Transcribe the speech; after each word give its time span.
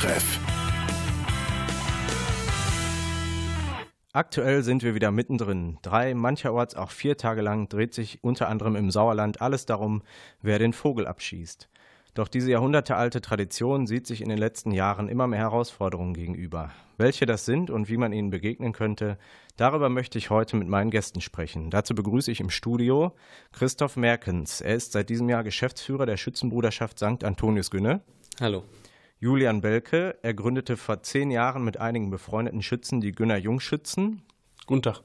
Talktreff. 0.00 0.38
Aktuell 4.12 4.62
sind 4.62 4.82
wir 4.82 4.94
wieder 4.94 5.10
mittendrin. 5.10 5.78
Drei, 5.82 6.14
mancherorts 6.14 6.74
auch 6.74 6.90
vier 6.90 7.16
Tage 7.16 7.42
lang 7.42 7.68
dreht 7.68 7.92
sich 7.92 8.24
unter 8.24 8.48
anderem 8.48 8.76
im 8.76 8.90
Sauerland 8.90 9.42
alles 9.42 9.66
darum, 9.66 10.02
wer 10.40 10.58
den 10.58 10.72
Vogel 10.72 11.06
abschießt. 11.06 11.68
Doch 12.14 12.28
diese 12.28 12.50
jahrhundertealte 12.50 13.20
Tradition 13.20 13.86
sieht 13.86 14.06
sich 14.06 14.22
in 14.22 14.30
den 14.30 14.38
letzten 14.38 14.72
Jahren 14.72 15.08
immer 15.08 15.26
mehr 15.26 15.40
Herausforderungen 15.40 16.14
gegenüber. 16.14 16.70
Welche 16.96 17.26
das 17.26 17.44
sind 17.44 17.70
und 17.70 17.88
wie 17.88 17.98
man 17.98 18.12
ihnen 18.12 18.30
begegnen 18.30 18.72
könnte, 18.72 19.18
darüber 19.56 19.90
möchte 19.90 20.18
ich 20.18 20.30
heute 20.30 20.56
mit 20.56 20.66
meinen 20.66 20.90
Gästen 20.90 21.20
sprechen. 21.20 21.70
Dazu 21.70 21.94
begrüße 21.94 22.30
ich 22.32 22.40
im 22.40 22.50
Studio 22.50 23.14
Christoph 23.52 23.96
Merkens. 23.96 24.60
Er 24.60 24.74
ist 24.74 24.92
seit 24.92 25.08
diesem 25.08 25.28
Jahr 25.28 25.44
Geschäftsführer 25.44 26.06
der 26.06 26.16
Schützenbruderschaft 26.16 26.98
St. 26.98 27.22
Antonius 27.22 27.70
Günne. 27.70 28.00
Hallo. 28.40 28.64
Julian 29.22 29.60
Belke. 29.60 30.16
Er 30.22 30.32
gründete 30.32 30.78
vor 30.78 31.02
zehn 31.02 31.30
Jahren 31.30 31.62
mit 31.62 31.76
einigen 31.76 32.08
befreundeten 32.08 32.62
Schützen 32.62 33.02
die 33.02 33.12
Günner 33.12 33.36
Jungschützen. 33.36 34.22
Guten 34.64 34.80
Tag. 34.80 35.02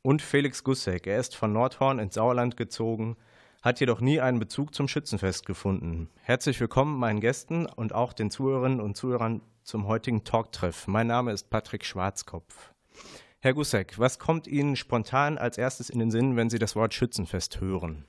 Und 0.00 0.22
Felix 0.22 0.62
Gussek. 0.62 1.08
Er 1.08 1.18
ist 1.18 1.34
von 1.34 1.52
Nordhorn 1.52 1.98
ins 1.98 2.14
Sauerland 2.14 2.56
gezogen, 2.56 3.16
hat 3.60 3.80
jedoch 3.80 4.00
nie 4.00 4.20
einen 4.20 4.38
Bezug 4.38 4.76
zum 4.76 4.86
Schützenfest 4.86 5.44
gefunden. 5.44 6.08
Herzlich 6.22 6.60
willkommen 6.60 7.00
meinen 7.00 7.18
Gästen 7.18 7.66
und 7.66 7.92
auch 7.92 8.12
den 8.12 8.30
Zuhörerinnen 8.30 8.80
und 8.80 8.96
Zuhörern 8.96 9.40
zum 9.64 9.88
heutigen 9.88 10.22
Talktreff. 10.22 10.86
Mein 10.86 11.08
Name 11.08 11.32
ist 11.32 11.50
Patrick 11.50 11.84
Schwarzkopf. 11.84 12.72
Herr 13.40 13.54
Gussek, 13.54 13.98
was 13.98 14.20
kommt 14.20 14.46
Ihnen 14.46 14.76
spontan 14.76 15.36
als 15.36 15.58
erstes 15.58 15.90
in 15.90 15.98
den 15.98 16.12
Sinn, 16.12 16.36
wenn 16.36 16.48
Sie 16.48 16.60
das 16.60 16.76
Wort 16.76 16.94
Schützenfest 16.94 17.60
hören? 17.60 18.04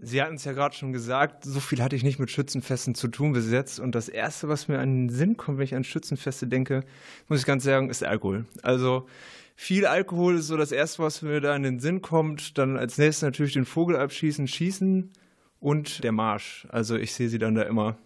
Sie 0.00 0.22
hatten 0.22 0.36
es 0.36 0.44
ja 0.44 0.52
gerade 0.52 0.76
schon 0.76 0.92
gesagt, 0.92 1.44
so 1.44 1.58
viel 1.58 1.82
hatte 1.82 1.96
ich 1.96 2.04
nicht 2.04 2.20
mit 2.20 2.30
Schützenfesten 2.30 2.94
zu 2.94 3.08
tun 3.08 3.32
bis 3.32 3.50
jetzt. 3.50 3.80
Und 3.80 3.96
das 3.96 4.08
Erste, 4.08 4.48
was 4.48 4.68
mir 4.68 4.78
an 4.78 5.08
den 5.08 5.08
Sinn 5.08 5.36
kommt, 5.36 5.58
wenn 5.58 5.64
ich 5.64 5.74
an 5.74 5.82
Schützenfeste 5.82 6.46
denke, 6.46 6.84
muss 7.28 7.40
ich 7.40 7.46
ganz 7.46 7.64
sagen, 7.64 7.90
ist 7.90 8.04
Alkohol. 8.04 8.46
Also 8.62 9.08
viel 9.56 9.86
Alkohol 9.86 10.36
ist 10.36 10.46
so 10.46 10.56
das 10.56 10.70
Erste, 10.70 11.02
was 11.02 11.22
mir 11.22 11.40
da 11.40 11.56
in 11.56 11.64
den 11.64 11.80
Sinn 11.80 12.00
kommt. 12.00 12.58
Dann 12.58 12.76
als 12.76 12.96
nächstes 12.96 13.22
natürlich 13.22 13.54
den 13.54 13.64
Vogel 13.64 13.96
abschießen, 13.96 14.46
schießen 14.46 15.10
und 15.58 16.04
der 16.04 16.12
Marsch. 16.12 16.68
Also 16.70 16.96
ich 16.96 17.12
sehe 17.12 17.28
sie 17.28 17.40
dann 17.40 17.56
da 17.56 17.62
immer 17.62 17.98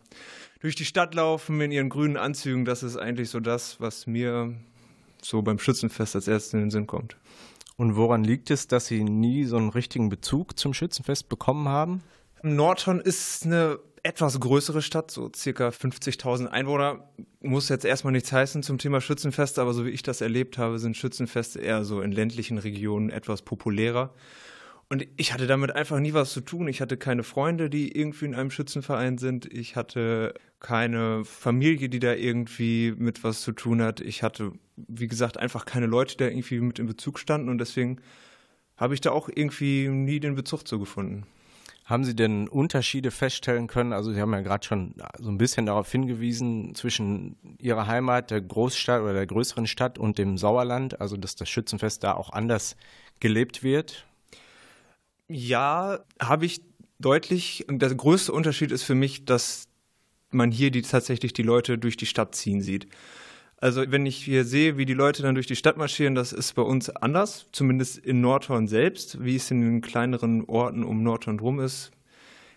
durch 0.61 0.75
die 0.77 0.87
Stadt 0.87 1.15
laufen 1.15 1.61
in 1.61 1.73
ihren 1.73 1.91
grünen 1.91 2.17
Anzügen. 2.17 2.65
Das 2.65 2.83
ist 2.83 2.97
eigentlich 2.97 3.29
so 3.29 3.39
das, 3.39 3.81
was 3.81 4.07
mir 4.07 4.55
so 5.21 5.43
beim 5.43 5.59
Schützenfest 5.59 6.17
als 6.17 6.27
erstes 6.27 6.55
in 6.55 6.61
den 6.61 6.71
Sinn 6.71 6.87
kommt. 6.87 7.17
Und 7.83 7.97
woran 7.97 8.23
liegt 8.23 8.53
es, 8.53 8.69
dass 8.69 8.87
Sie 8.87 9.03
nie 9.03 9.45
so 9.45 9.57
einen 9.57 9.71
richtigen 9.71 10.09
Bezug 10.09 10.57
zum 10.57 10.73
Schützenfest 10.73 11.29
bekommen 11.29 11.67
haben? 11.67 12.05
Nordhorn 12.45 13.01
ist 13.01 13.45
eine 13.45 13.81
etwas 14.05 14.39
größere 14.39 14.83
Stadt, 14.83 15.11
so 15.11 15.29
circa 15.35 15.71
50.000 15.71 16.47
Einwohner. 16.47 17.09
Muss 17.41 17.69
jetzt 17.71 17.85
erstmal 17.85 18.13
nichts 18.13 18.31
heißen 18.31 18.63
zum 18.63 18.79
Thema 18.79 19.01
Schützenfeste, 19.01 19.61
aber 19.61 19.75
so 19.75 19.85
wie 19.85 19.91
ich 19.91 20.05
das 20.05 20.21
erlebt 20.21 20.59
habe, 20.59 20.79
sind 20.79 20.97
Schützenfeste 20.97 21.59
eher 21.59 21.85
so 21.85 22.03
in 22.03 22.13
ländlichen 22.13 22.59
Regionen 22.59 23.11
etwas 23.11 23.43
populärer. 23.43 24.15
Und 24.89 25.07
ich 25.17 25.33
hatte 25.33 25.47
damit 25.47 25.73
einfach 25.73 25.99
nie 26.01 26.13
was 26.13 26.33
zu 26.33 26.43
tun. 26.43 26.69
Ich 26.69 26.81
hatte 26.81 26.99
keine 26.99 27.23
Freunde, 27.23 27.71
die 27.71 27.97
irgendwie 27.97 28.27
in 28.27 28.35
einem 28.35 28.51
Schützenverein 28.51 29.17
sind. 29.17 29.51
Ich 29.51 29.75
hatte 29.75 30.35
keine 30.61 31.25
Familie, 31.25 31.89
die 31.89 31.99
da 31.99 32.13
irgendwie 32.13 32.93
mit 32.97 33.25
was 33.25 33.41
zu 33.41 33.53
tun 33.53 33.81
hat. 33.83 34.01
Ich 34.01 34.23
hatte, 34.23 34.53
wie 34.77 35.09
gesagt, 35.09 35.39
einfach 35.39 35.65
keine 35.65 35.87
Leute, 35.87 36.17
die 36.17 36.25
da 36.25 36.31
irgendwie 36.31 36.61
mit 36.61 36.79
in 36.79 36.87
Bezug 36.87 37.19
standen. 37.19 37.49
Und 37.49 37.59
deswegen 37.59 38.01
habe 38.77 38.95
ich 38.95 39.01
da 39.01 39.13
auch 39.13 39.31
irgendwie 39.33 39.89
nie 39.89 40.21
den 40.21 40.35
Bezug 40.35 40.69
zu 40.69 40.79
gefunden. 40.79 41.27
Haben 41.85 42.05
Sie 42.05 42.15
denn 42.15 42.49
Unterschiede 42.49 43.11
feststellen 43.11 43.67
können? 43.67 43.93
Also 43.93 44.13
Sie 44.13 44.21
haben 44.21 44.33
ja 44.33 44.41
gerade 44.41 44.65
schon 44.65 44.95
so 45.19 45.31
ein 45.31 45.39
bisschen 45.39 45.67
darauf 45.67 45.91
hingewiesen, 45.91 46.75
zwischen 46.75 47.37
Ihrer 47.59 47.87
Heimat, 47.87 48.31
der 48.31 48.41
Großstadt 48.41 49.03
oder 49.03 49.15
der 49.15 49.27
größeren 49.27 49.67
Stadt 49.67 49.99
und 49.99 50.17
dem 50.17 50.39
Sauerland, 50.39 51.01
also 51.01 51.17
dass 51.17 51.35
das 51.35 51.49
Schützenfest 51.49 52.05
da 52.05 52.15
auch 52.15 52.31
anders 52.31 52.77
gelebt 53.21 53.63
wird. 53.63 54.07
Ja, 55.35 56.01
habe 56.21 56.45
ich 56.45 56.61
deutlich. 56.99 57.65
Der 57.71 57.95
größte 57.95 58.33
Unterschied 58.33 58.71
ist 58.71 58.83
für 58.83 58.95
mich, 58.95 59.25
dass 59.25 59.67
man 60.31 60.51
hier 60.51 60.71
die, 60.71 60.83
tatsächlich 60.83 61.33
die 61.33 61.43
Leute 61.43 61.79
durch 61.79 61.97
die 61.97 62.07
Stadt 62.07 62.35
ziehen 62.35 62.61
sieht. 62.61 62.87
Also 63.57 63.83
wenn 63.89 64.05
ich 64.05 64.17
hier 64.17 64.45
sehe, 64.45 64.77
wie 64.77 64.85
die 64.85 64.93
Leute 64.93 65.23
dann 65.23 65.35
durch 65.35 65.47
die 65.47 65.57
Stadt 65.57 65.79
marschieren, 65.79 66.15
das 66.15 66.35
ist 66.35 66.55
bei 66.55 66.63
uns 66.63 66.91
anders, 66.91 67.47
zumindest 67.53 67.97
in 67.97 68.21
Nordhorn 68.21 68.69
selbst. 68.69 69.25
Wie 69.25 69.37
es 69.37 69.51
in 69.51 69.63
den 69.63 69.81
kleineren 69.81 70.45
Orten 70.45 70.85
um 70.85 71.03
Nordhorn 71.03 71.41
rum 71.41 71.61
ist, 71.61 71.93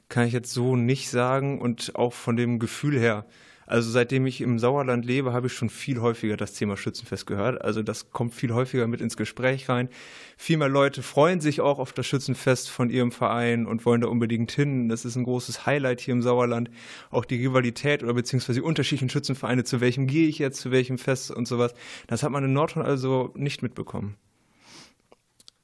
kann 0.09 0.27
ich 0.27 0.33
jetzt 0.33 0.51
so 0.51 0.75
nicht 0.75 1.09
sagen. 1.09 1.61
Und 1.61 1.95
auch 1.95 2.11
von 2.11 2.35
dem 2.35 2.59
Gefühl 2.59 2.99
her, 2.99 3.25
also 3.65 3.89
seitdem 3.89 4.25
ich 4.27 4.41
im 4.41 4.59
Sauerland 4.59 5.05
lebe, 5.05 5.33
habe 5.33 5.47
ich 5.47 5.53
schon 5.53 5.69
viel 5.69 5.99
häufiger 5.99 6.37
das 6.37 6.53
Thema 6.53 6.77
Schützenfest 6.77 7.25
gehört. 7.25 7.61
Also 7.61 7.81
das 7.81 8.11
kommt 8.11 8.33
viel 8.33 8.53
häufiger 8.53 8.87
mit 8.87 9.01
ins 9.01 9.17
Gespräch 9.17 9.69
rein. 9.69 9.89
Viel 10.37 10.57
mehr 10.57 10.69
Leute 10.69 11.01
freuen 11.01 11.41
sich 11.41 11.61
auch 11.61 11.79
auf 11.79 11.91
das 11.91 12.05
Schützenfest 12.05 12.69
von 12.69 12.89
ihrem 12.89 13.11
Verein 13.11 13.65
und 13.65 13.85
wollen 13.85 14.01
da 14.01 14.07
unbedingt 14.07 14.51
hin. 14.51 14.89
Das 14.89 15.05
ist 15.05 15.15
ein 15.15 15.23
großes 15.23 15.65
Highlight 15.65 16.01
hier 16.01 16.13
im 16.13 16.21
Sauerland. 16.21 16.69
Auch 17.09 17.25
die 17.25 17.43
Rivalität 17.43 18.03
oder 18.03 18.13
beziehungsweise 18.13 18.59
die 18.59 18.65
unterschiedlichen 18.65 19.09
Schützenvereine, 19.09 19.63
zu 19.63 19.81
welchem 19.81 20.05
gehe 20.07 20.27
ich 20.27 20.37
jetzt, 20.37 20.61
zu 20.61 20.71
welchem 20.71 20.97
Fest 20.97 21.31
und 21.31 21.47
sowas. 21.47 21.73
Das 22.07 22.21
hat 22.21 22.31
man 22.31 22.43
in 22.43 22.53
Nordhorn 22.53 22.85
also 22.85 23.31
nicht 23.35 23.63
mitbekommen. 23.63 24.15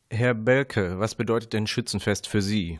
Herr 0.09 0.33
Belke, 0.33 0.99
was 0.99 1.15
bedeutet 1.15 1.53
denn 1.53 1.67
Schützenfest 1.67 2.27
für 2.27 2.41
Sie? 2.41 2.79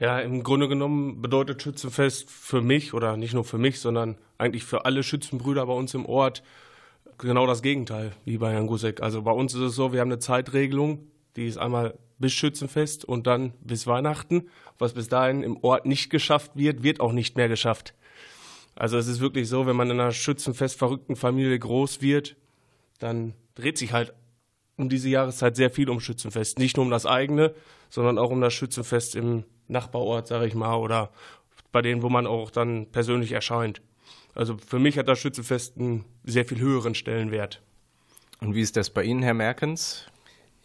Ja, 0.00 0.18
im 0.18 0.42
Grunde 0.42 0.66
genommen 0.66 1.20
bedeutet 1.20 1.60
Schützenfest 1.60 2.30
für 2.30 2.62
mich 2.62 2.94
oder 2.94 3.18
nicht 3.18 3.34
nur 3.34 3.44
für 3.44 3.58
mich, 3.58 3.80
sondern 3.80 4.16
eigentlich 4.38 4.64
für 4.64 4.86
alle 4.86 5.02
Schützenbrüder 5.02 5.66
bei 5.66 5.74
uns 5.74 5.92
im 5.92 6.06
Ort 6.06 6.42
genau 7.18 7.46
das 7.46 7.60
Gegenteil 7.60 8.12
wie 8.24 8.38
bei 8.38 8.50
Herrn 8.50 8.66
Gusek. 8.66 9.02
Also 9.02 9.20
bei 9.20 9.30
uns 9.30 9.52
ist 9.52 9.60
es 9.60 9.74
so, 9.74 9.92
wir 9.92 10.00
haben 10.00 10.08
eine 10.08 10.18
Zeitregelung, 10.18 11.06
die 11.36 11.46
ist 11.46 11.58
einmal 11.58 11.98
bis 12.18 12.32
Schützenfest 12.32 13.04
und 13.04 13.26
dann 13.26 13.52
bis 13.60 13.86
Weihnachten. 13.86 14.48
Was 14.78 14.94
bis 14.94 15.08
dahin 15.08 15.42
im 15.42 15.58
Ort 15.62 15.84
nicht 15.84 16.08
geschafft 16.08 16.52
wird, 16.54 16.82
wird 16.82 17.00
auch 17.00 17.12
nicht 17.12 17.36
mehr 17.36 17.48
geschafft. 17.48 17.92
Also 18.76 18.96
es 18.96 19.06
ist 19.06 19.20
wirklich 19.20 19.50
so, 19.50 19.66
wenn 19.66 19.76
man 19.76 19.90
in 19.90 20.00
einer 20.00 20.12
Schützenfest 20.12 20.78
verrückten 20.78 21.14
Familie 21.14 21.58
groß 21.58 22.00
wird, 22.00 22.36
dann 23.00 23.34
dreht 23.54 23.76
sich 23.76 23.92
halt 23.92 24.14
um 24.78 24.88
diese 24.88 25.10
Jahreszeit 25.10 25.56
sehr 25.56 25.68
viel 25.68 25.90
um 25.90 26.00
Schützenfest. 26.00 26.58
Nicht 26.58 26.78
nur 26.78 26.86
um 26.86 26.90
das 26.90 27.04
eigene, 27.04 27.54
sondern 27.90 28.16
auch 28.16 28.30
um 28.30 28.40
das 28.40 28.54
Schützenfest 28.54 29.14
im 29.14 29.44
Nachbarort, 29.70 30.26
sage 30.26 30.46
ich 30.46 30.54
mal, 30.54 30.76
oder 30.76 31.10
bei 31.72 31.82
denen, 31.82 32.02
wo 32.02 32.08
man 32.08 32.26
auch 32.26 32.50
dann 32.50 32.86
persönlich 32.86 33.32
erscheint. 33.32 33.80
Also 34.34 34.56
für 34.58 34.78
mich 34.78 34.98
hat 34.98 35.08
das 35.08 35.18
Schützenfest 35.18 35.76
einen 35.76 36.04
sehr 36.24 36.44
viel 36.44 36.58
höheren 36.58 36.94
Stellenwert. 36.94 37.60
Und 38.40 38.54
wie 38.54 38.62
ist 38.62 38.76
das 38.76 38.90
bei 38.90 39.02
Ihnen, 39.04 39.22
Herr 39.22 39.34
Merkens? 39.34 40.06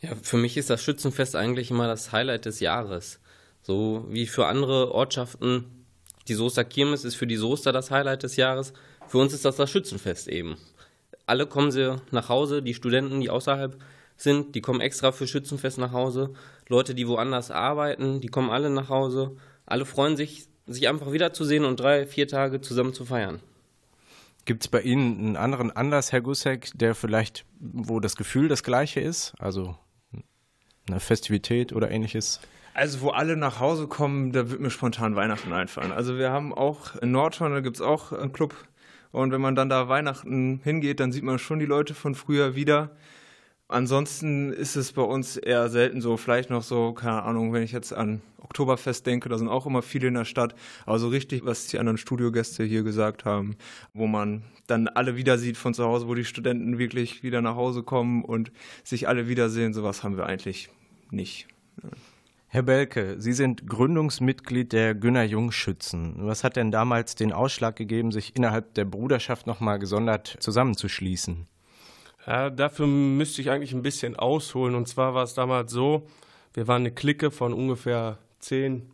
Ja, 0.01 0.11
für 0.21 0.38
mich 0.38 0.57
ist 0.57 0.69
das 0.69 0.83
Schützenfest 0.83 1.35
eigentlich 1.35 1.71
immer 1.71 1.88
das 1.88 2.11
Highlight 2.11 2.45
des 2.45 2.59
Jahres. 2.59 3.19
So 3.61 4.05
wie 4.09 4.27
für 4.27 4.45
andere 4.45 4.91
Ortschaften 4.93 5.85
die 6.27 6.33
Soester 6.33 6.63
Kirmes 6.63 7.03
ist 7.03 7.16
für 7.16 7.27
die 7.27 7.35
Soester 7.35 7.72
das 7.72 7.91
Highlight 7.91 8.23
des 8.23 8.35
Jahres. 8.35 8.73
Für 9.07 9.17
uns 9.17 9.33
ist 9.33 9.45
das 9.45 9.55
das 9.55 9.69
Schützenfest 9.69 10.27
eben. 10.27 10.57
Alle 11.25 11.47
kommen 11.47 11.72
sie 11.72 11.95
nach 12.11 12.29
Hause, 12.29 12.61
die 12.61 12.73
Studenten, 12.73 13.19
die 13.19 13.29
außerhalb 13.29 13.77
sind, 14.17 14.55
die 14.55 14.61
kommen 14.61 14.81
extra 14.81 15.11
für 15.11 15.27
Schützenfest 15.27 15.77
nach 15.77 15.91
Hause. 15.91 16.33
Leute, 16.67 16.95
die 16.95 17.07
woanders 17.07 17.51
arbeiten, 17.51 18.21
die 18.21 18.27
kommen 18.27 18.49
alle 18.49 18.69
nach 18.69 18.89
Hause. 18.89 19.35
Alle 19.65 19.85
freuen 19.85 20.17
sich, 20.17 20.47
sich 20.65 20.87
einfach 20.87 21.11
wiederzusehen 21.11 21.65
und 21.65 21.79
drei, 21.79 22.07
vier 22.07 22.27
Tage 22.27 22.61
zusammen 22.61 22.93
zu 22.93 23.05
feiern. 23.05 23.39
Gibt 24.45 24.63
es 24.63 24.67
bei 24.67 24.81
Ihnen 24.81 25.17
einen 25.19 25.37
anderen 25.37 25.71
Anlass, 25.71 26.11
Herr 26.11 26.21
Gussek, 26.21 26.69
der 26.75 26.93
vielleicht, 26.93 27.45
wo 27.59 27.99
das 27.99 28.15
Gefühl 28.15 28.47
das 28.47 28.63
gleiche 28.63 28.99
ist? 28.99 29.33
Also 29.39 29.75
eine 30.87 30.99
Festivität 30.99 31.73
oder 31.73 31.89
ähnliches? 31.89 32.39
Also 32.75 33.01
wo 33.01 33.09
alle 33.09 33.37
nach 33.37 33.59
Hause 33.59 33.87
kommen, 33.87 34.33
da 34.33 34.51
wird 34.51 34.59
mir 34.59 34.69
spontan 34.69 35.15
Weihnachten 35.15 35.51
einfallen. 35.51 35.91
Also 35.91 36.17
wir 36.17 36.29
haben 36.29 36.53
auch 36.53 36.95
in 36.97 37.11
Nordhorn, 37.11 37.53
da 37.53 37.61
gibt 37.61 37.78
es 37.78 37.81
auch 37.81 38.11
einen 38.11 38.34
Club. 38.34 38.53
Und 39.11 39.31
wenn 39.31 39.41
man 39.41 39.55
dann 39.55 39.69
da 39.69 39.87
Weihnachten 39.87 40.59
hingeht, 40.63 40.99
dann 40.99 41.11
sieht 41.11 41.23
man 41.23 41.40
schon 41.40 41.59
die 41.59 41.66
Leute 41.66 41.93
von 41.93 42.16
früher 42.16 42.53
wieder. 42.55 42.91
Ansonsten 43.67 44.53
ist 44.53 44.76
es 44.76 44.91
bei 44.91 45.02
uns 45.02 45.38
eher 45.38 45.70
selten 45.70 46.00
so, 46.00 46.17
vielleicht 46.17 46.52
noch 46.52 46.62
so, 46.62 46.94
keine 46.94 47.23
Ahnung, 47.23 47.52
wenn 47.52 47.64
ich 47.64 47.72
jetzt 47.72 47.94
an 47.94 48.22
Oktoberfest 48.38 49.08
denke, 49.08 49.28
da 49.28 49.40
sind 49.40 49.47
auch 49.47 49.66
immer 49.66 49.82
viele 49.82 50.08
in 50.08 50.14
der 50.14 50.26
Stadt, 50.26 50.53
aber 50.85 51.00
so 51.00 51.08
richtig, 51.08 51.46
was 51.46 51.66
die 51.66 51.79
anderen 51.79 51.97
Studiogäste 51.97 52.64
hier 52.64 52.84
gesagt 52.84 53.26
haben, 53.26 53.56
wo 53.94 54.06
man 54.06 54.44
dann 54.67 54.88
alle 54.88 55.16
wieder 55.16 55.40
sieht 55.40 55.58
von 55.58 55.73
zu 55.73 55.84
Hause, 55.84 56.08
wo 56.08 56.14
die 56.14 56.26
Studenten 56.26 56.78
wirklich 56.78 57.23
wieder 57.23 57.41
nach 57.41 57.56
Hause 57.56 57.82
kommen 57.82 58.23
und 58.23 58.52
sich 58.84 59.08
alle 59.08 59.28
wiedersehen, 59.28 59.73
sowas 59.73 60.03
haben 60.03 60.16
wir 60.16 60.28
eigentlich 60.28 60.70
nicht. 61.09 61.47
Herr 62.47 62.64
Belke, 62.64 63.16
Sie 63.17 63.34
sind 63.34 63.67
Gründungsmitglied 63.67 64.73
der 64.73 64.94
Günner 64.94 65.23
Jungschützen. 65.23 66.16
Was 66.20 66.44
hat 66.44 66.56
denn 66.56 66.72
damals 66.72 67.16
den 67.16 67.34
Ausschlag 67.34 67.76
gegeben, 67.76 68.12
sich 68.12 68.35
innerhalb 68.35 68.76
der 68.76 68.85
Bruderschaft 68.85 69.47
nochmal 69.47 69.79
gesondert 69.79 70.38
zusammenzuschließen? 70.40 71.47
Ja, 72.25 72.49
dafür 72.49 72.87
müsste 72.87 73.41
ich 73.41 73.51
eigentlich 73.51 73.73
ein 73.73 73.83
bisschen 73.83 74.16
ausholen. 74.16 74.75
Und 74.75 74.87
zwar 74.87 75.13
war 75.13 75.23
es 75.23 75.33
damals 75.33 75.72
so, 75.72 76.07
wir 76.53 76.67
waren 76.67 76.81
eine 76.81 76.91
Clique 76.91 77.31
von 77.31 77.53
ungefähr 77.53 78.17
zehn, 78.39 78.89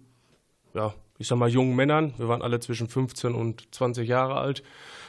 ja, 0.74 0.94
ich 1.18 1.28
sag 1.28 1.38
mal 1.38 1.50
jungen 1.50 1.76
Männern. 1.76 2.14
Wir 2.18 2.28
waren 2.28 2.42
alle 2.42 2.60
zwischen 2.60 2.88
15 2.88 3.34
und 3.34 3.74
20 3.74 4.08
Jahre 4.08 4.36
alt. 4.36 4.64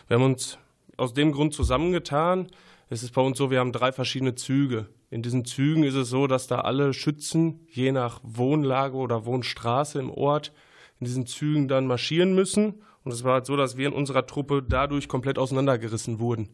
Wir 0.06 0.16
haben 0.16 0.24
uns 0.24 0.58
aus 0.96 1.14
dem 1.14 1.32
Grund 1.32 1.54
zusammengetan. 1.54 2.48
Es 2.90 3.02
ist 3.02 3.14
bei 3.14 3.22
uns 3.22 3.38
so, 3.38 3.50
wir 3.50 3.58
haben 3.58 3.72
drei 3.72 3.90
verschiedene 3.90 4.34
Züge. 4.34 4.86
In 5.10 5.22
diesen 5.22 5.44
Zügen 5.44 5.82
ist 5.82 5.94
es 5.94 6.10
so, 6.10 6.26
dass 6.26 6.46
da 6.46 6.60
alle 6.60 6.92
Schützen 6.92 7.66
je 7.70 7.92
nach 7.92 8.20
Wohnlage 8.22 8.96
oder 8.96 9.24
Wohnstraße 9.24 9.98
im 9.98 10.10
Ort 10.10 10.52
in 11.00 11.06
diesen 11.06 11.26
Zügen 11.26 11.68
dann 11.68 11.86
marschieren 11.86 12.34
müssen. 12.34 12.82
Und 13.04 13.12
es 13.12 13.24
war 13.24 13.34
halt 13.34 13.46
so, 13.46 13.56
dass 13.56 13.76
wir 13.76 13.88
in 13.88 13.94
unserer 13.94 14.26
Truppe 14.26 14.62
dadurch 14.62 15.08
komplett 15.08 15.38
auseinandergerissen 15.38 16.20
wurden. 16.20 16.50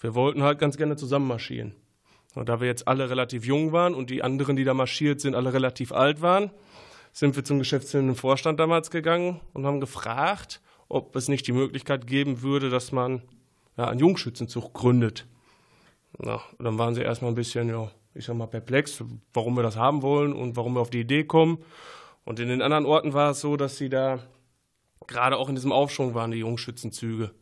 Wir 0.00 0.14
wollten 0.14 0.42
halt 0.42 0.58
ganz 0.58 0.76
gerne 0.76 0.96
zusammen 0.96 1.28
marschieren. 1.28 1.74
Und 2.34 2.48
da 2.48 2.60
wir 2.60 2.66
jetzt 2.66 2.88
alle 2.88 3.10
relativ 3.10 3.44
jung 3.44 3.72
waren 3.72 3.94
und 3.94 4.10
die 4.10 4.22
anderen, 4.22 4.56
die 4.56 4.64
da 4.64 4.74
marschiert 4.74 5.20
sind, 5.20 5.34
alle 5.34 5.52
relativ 5.52 5.92
alt 5.92 6.22
waren, 6.22 6.50
sind 7.12 7.36
wir 7.36 7.44
zum 7.44 7.58
geschäftsführenden 7.58 8.14
Vorstand 8.14 8.60
damals 8.60 8.90
gegangen 8.90 9.40
und 9.52 9.66
haben 9.66 9.80
gefragt, 9.80 10.60
ob 10.88 11.14
es 11.16 11.28
nicht 11.28 11.46
die 11.46 11.52
Möglichkeit 11.52 12.06
geben 12.06 12.42
würde, 12.42 12.70
dass 12.70 12.92
man 12.92 13.22
ja, 13.76 13.88
einen 13.88 14.00
Jungschützenzug 14.00 14.72
gründet. 14.72 15.26
Na, 16.18 16.40
dann 16.58 16.78
waren 16.78 16.94
sie 16.94 17.02
erstmal 17.02 17.32
ein 17.32 17.36
bisschen, 17.36 17.68
ja, 17.68 17.90
ich 18.14 18.24
sag 18.24 18.36
mal, 18.36 18.46
perplex, 18.46 19.02
warum 19.32 19.54
wir 19.54 19.62
das 19.62 19.76
haben 19.76 20.02
wollen 20.02 20.32
und 20.32 20.56
warum 20.56 20.74
wir 20.74 20.80
auf 20.80 20.90
die 20.90 21.00
Idee 21.00 21.24
kommen. 21.24 21.58
Und 22.24 22.38
in 22.38 22.48
den 22.48 22.62
anderen 22.62 22.86
Orten 22.86 23.12
war 23.12 23.30
es 23.30 23.40
so, 23.40 23.56
dass 23.56 23.76
sie 23.76 23.88
da 23.88 24.20
gerade 25.06 25.36
auch 25.36 25.48
in 25.48 25.54
diesem 25.54 25.72
Aufschwung 25.72 26.14
waren, 26.14 26.30
die 26.30 26.38
Jungschützenzüge. 26.38 27.32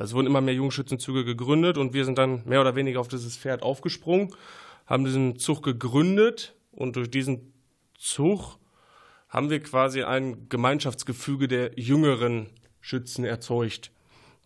Also 0.00 0.12
es 0.12 0.14
wurden 0.14 0.28
immer 0.28 0.40
mehr 0.40 0.54
Jungschützenzüge 0.54 1.26
gegründet 1.26 1.76
und 1.76 1.92
wir 1.92 2.06
sind 2.06 2.16
dann 2.16 2.42
mehr 2.46 2.62
oder 2.62 2.74
weniger 2.74 3.00
auf 3.00 3.08
dieses 3.08 3.36
Pferd 3.36 3.62
aufgesprungen, 3.62 4.34
haben 4.86 5.04
diesen 5.04 5.38
Zug 5.38 5.62
gegründet 5.62 6.54
und 6.72 6.96
durch 6.96 7.10
diesen 7.10 7.52
Zug 7.98 8.56
haben 9.28 9.50
wir 9.50 9.62
quasi 9.62 10.02
ein 10.02 10.48
Gemeinschaftsgefüge 10.48 11.48
der 11.48 11.78
jüngeren 11.78 12.46
Schützen 12.80 13.26
erzeugt. 13.26 13.92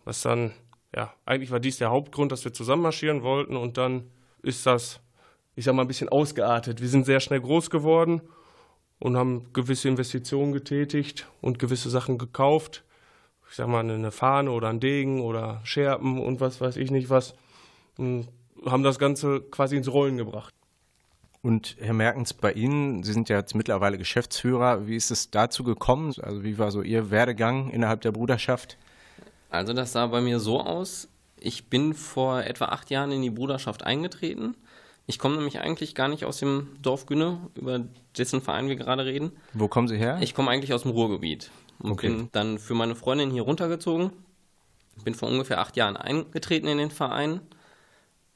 Was 0.03 0.23
dann, 0.23 0.51
ja, 0.93 1.13
eigentlich 1.25 1.51
war 1.51 1.61
dies 1.61 1.77
der 1.77 1.89
Hauptgrund, 1.89 2.33
dass 2.33 2.43
wir 2.43 2.51
zusammen 2.51 2.81
marschieren 2.81 3.23
wollten 3.23 3.55
und 3.55 3.77
dann 3.77 4.11
ist 4.43 4.65
das, 4.65 4.99
ich 5.55 5.63
sag 5.63 5.73
mal, 5.73 5.83
ein 5.83 5.87
bisschen 5.87 6.09
ausgeartet. 6.09 6.81
Wir 6.81 6.89
sind 6.89 7.05
sehr 7.05 7.21
schnell 7.21 7.39
groß 7.39 7.69
geworden 7.69 8.21
und 8.99 9.15
haben 9.15 9.53
gewisse 9.53 9.87
Investitionen 9.87 10.51
getätigt 10.51 11.27
und 11.39 11.59
gewisse 11.59 11.89
Sachen 11.89 12.17
gekauft 12.17 12.83
ich 13.49 13.55
sag 13.55 13.67
mal, 13.67 13.79
eine 13.79 14.11
Fahne 14.11 14.51
oder 14.51 14.69
ein 14.69 14.79
Degen 14.79 15.21
oder 15.21 15.61
Scherpen 15.63 16.19
und 16.19 16.41
was 16.41 16.61
weiß 16.61 16.77
ich 16.77 16.91
nicht 16.91 17.09
was. 17.09 17.35
Und 17.97 18.27
haben 18.65 18.83
das 18.83 18.99
Ganze 18.99 19.41
quasi 19.41 19.77
ins 19.77 19.91
Rollen 19.91 20.17
gebracht. 20.17 20.53
Und 21.41 21.75
Herr 21.79 21.93
Merkens, 21.93 22.33
bei 22.33 22.51
Ihnen, 22.53 23.03
Sie 23.03 23.13
sind 23.13 23.29
ja 23.29 23.37
jetzt 23.37 23.53
mittlerweile 23.53 23.99
Geschäftsführer. 23.99 24.87
Wie 24.87 24.95
ist 24.95 25.11
es 25.11 25.29
dazu 25.29 25.63
gekommen? 25.63 26.11
Also 26.21 26.43
wie 26.43 26.57
war 26.57 26.71
so 26.71 26.81
Ihr 26.81 27.11
Werdegang 27.11 27.69
innerhalb 27.69 28.01
der 28.01 28.11
Bruderschaft? 28.11 28.77
Also 29.51 29.73
das 29.73 29.91
sah 29.91 30.07
bei 30.07 30.21
mir 30.21 30.39
so 30.39 30.59
aus. 30.59 31.07
Ich 31.39 31.69
bin 31.69 31.93
vor 31.93 32.41
etwa 32.41 32.65
acht 32.65 32.89
Jahren 32.89 33.11
in 33.11 33.21
die 33.21 33.29
Bruderschaft 33.29 33.83
eingetreten. 33.83 34.55
Ich 35.05 35.19
komme 35.19 35.35
nämlich 35.35 35.59
eigentlich 35.59 35.93
gar 35.93 36.07
nicht 36.07 36.25
aus 36.25 36.39
dem 36.39 36.69
Dorf 36.81 37.05
Günne, 37.05 37.37
über 37.53 37.85
dessen 38.17 38.41
Verein 38.41 38.67
wir 38.67 38.75
gerade 38.75 39.05
reden. 39.05 39.31
Wo 39.53 39.67
kommen 39.67 39.87
Sie 39.87 39.97
her? 39.97 40.17
Ich 40.21 40.33
komme 40.33 40.49
eigentlich 40.49 40.73
aus 40.73 40.81
dem 40.81 40.91
Ruhrgebiet 40.91 41.51
okay. 41.81 42.07
bin 42.07 42.29
dann 42.31 42.59
für 42.59 42.73
meine 42.73 42.95
Freundin 42.95 43.31
hier 43.31 43.43
runtergezogen. 43.43 44.11
Bin 45.03 45.13
vor 45.13 45.29
ungefähr 45.29 45.59
acht 45.59 45.75
Jahren 45.75 45.97
eingetreten 45.97 46.67
in 46.67 46.77
den 46.77 46.91
Verein. 46.91 47.41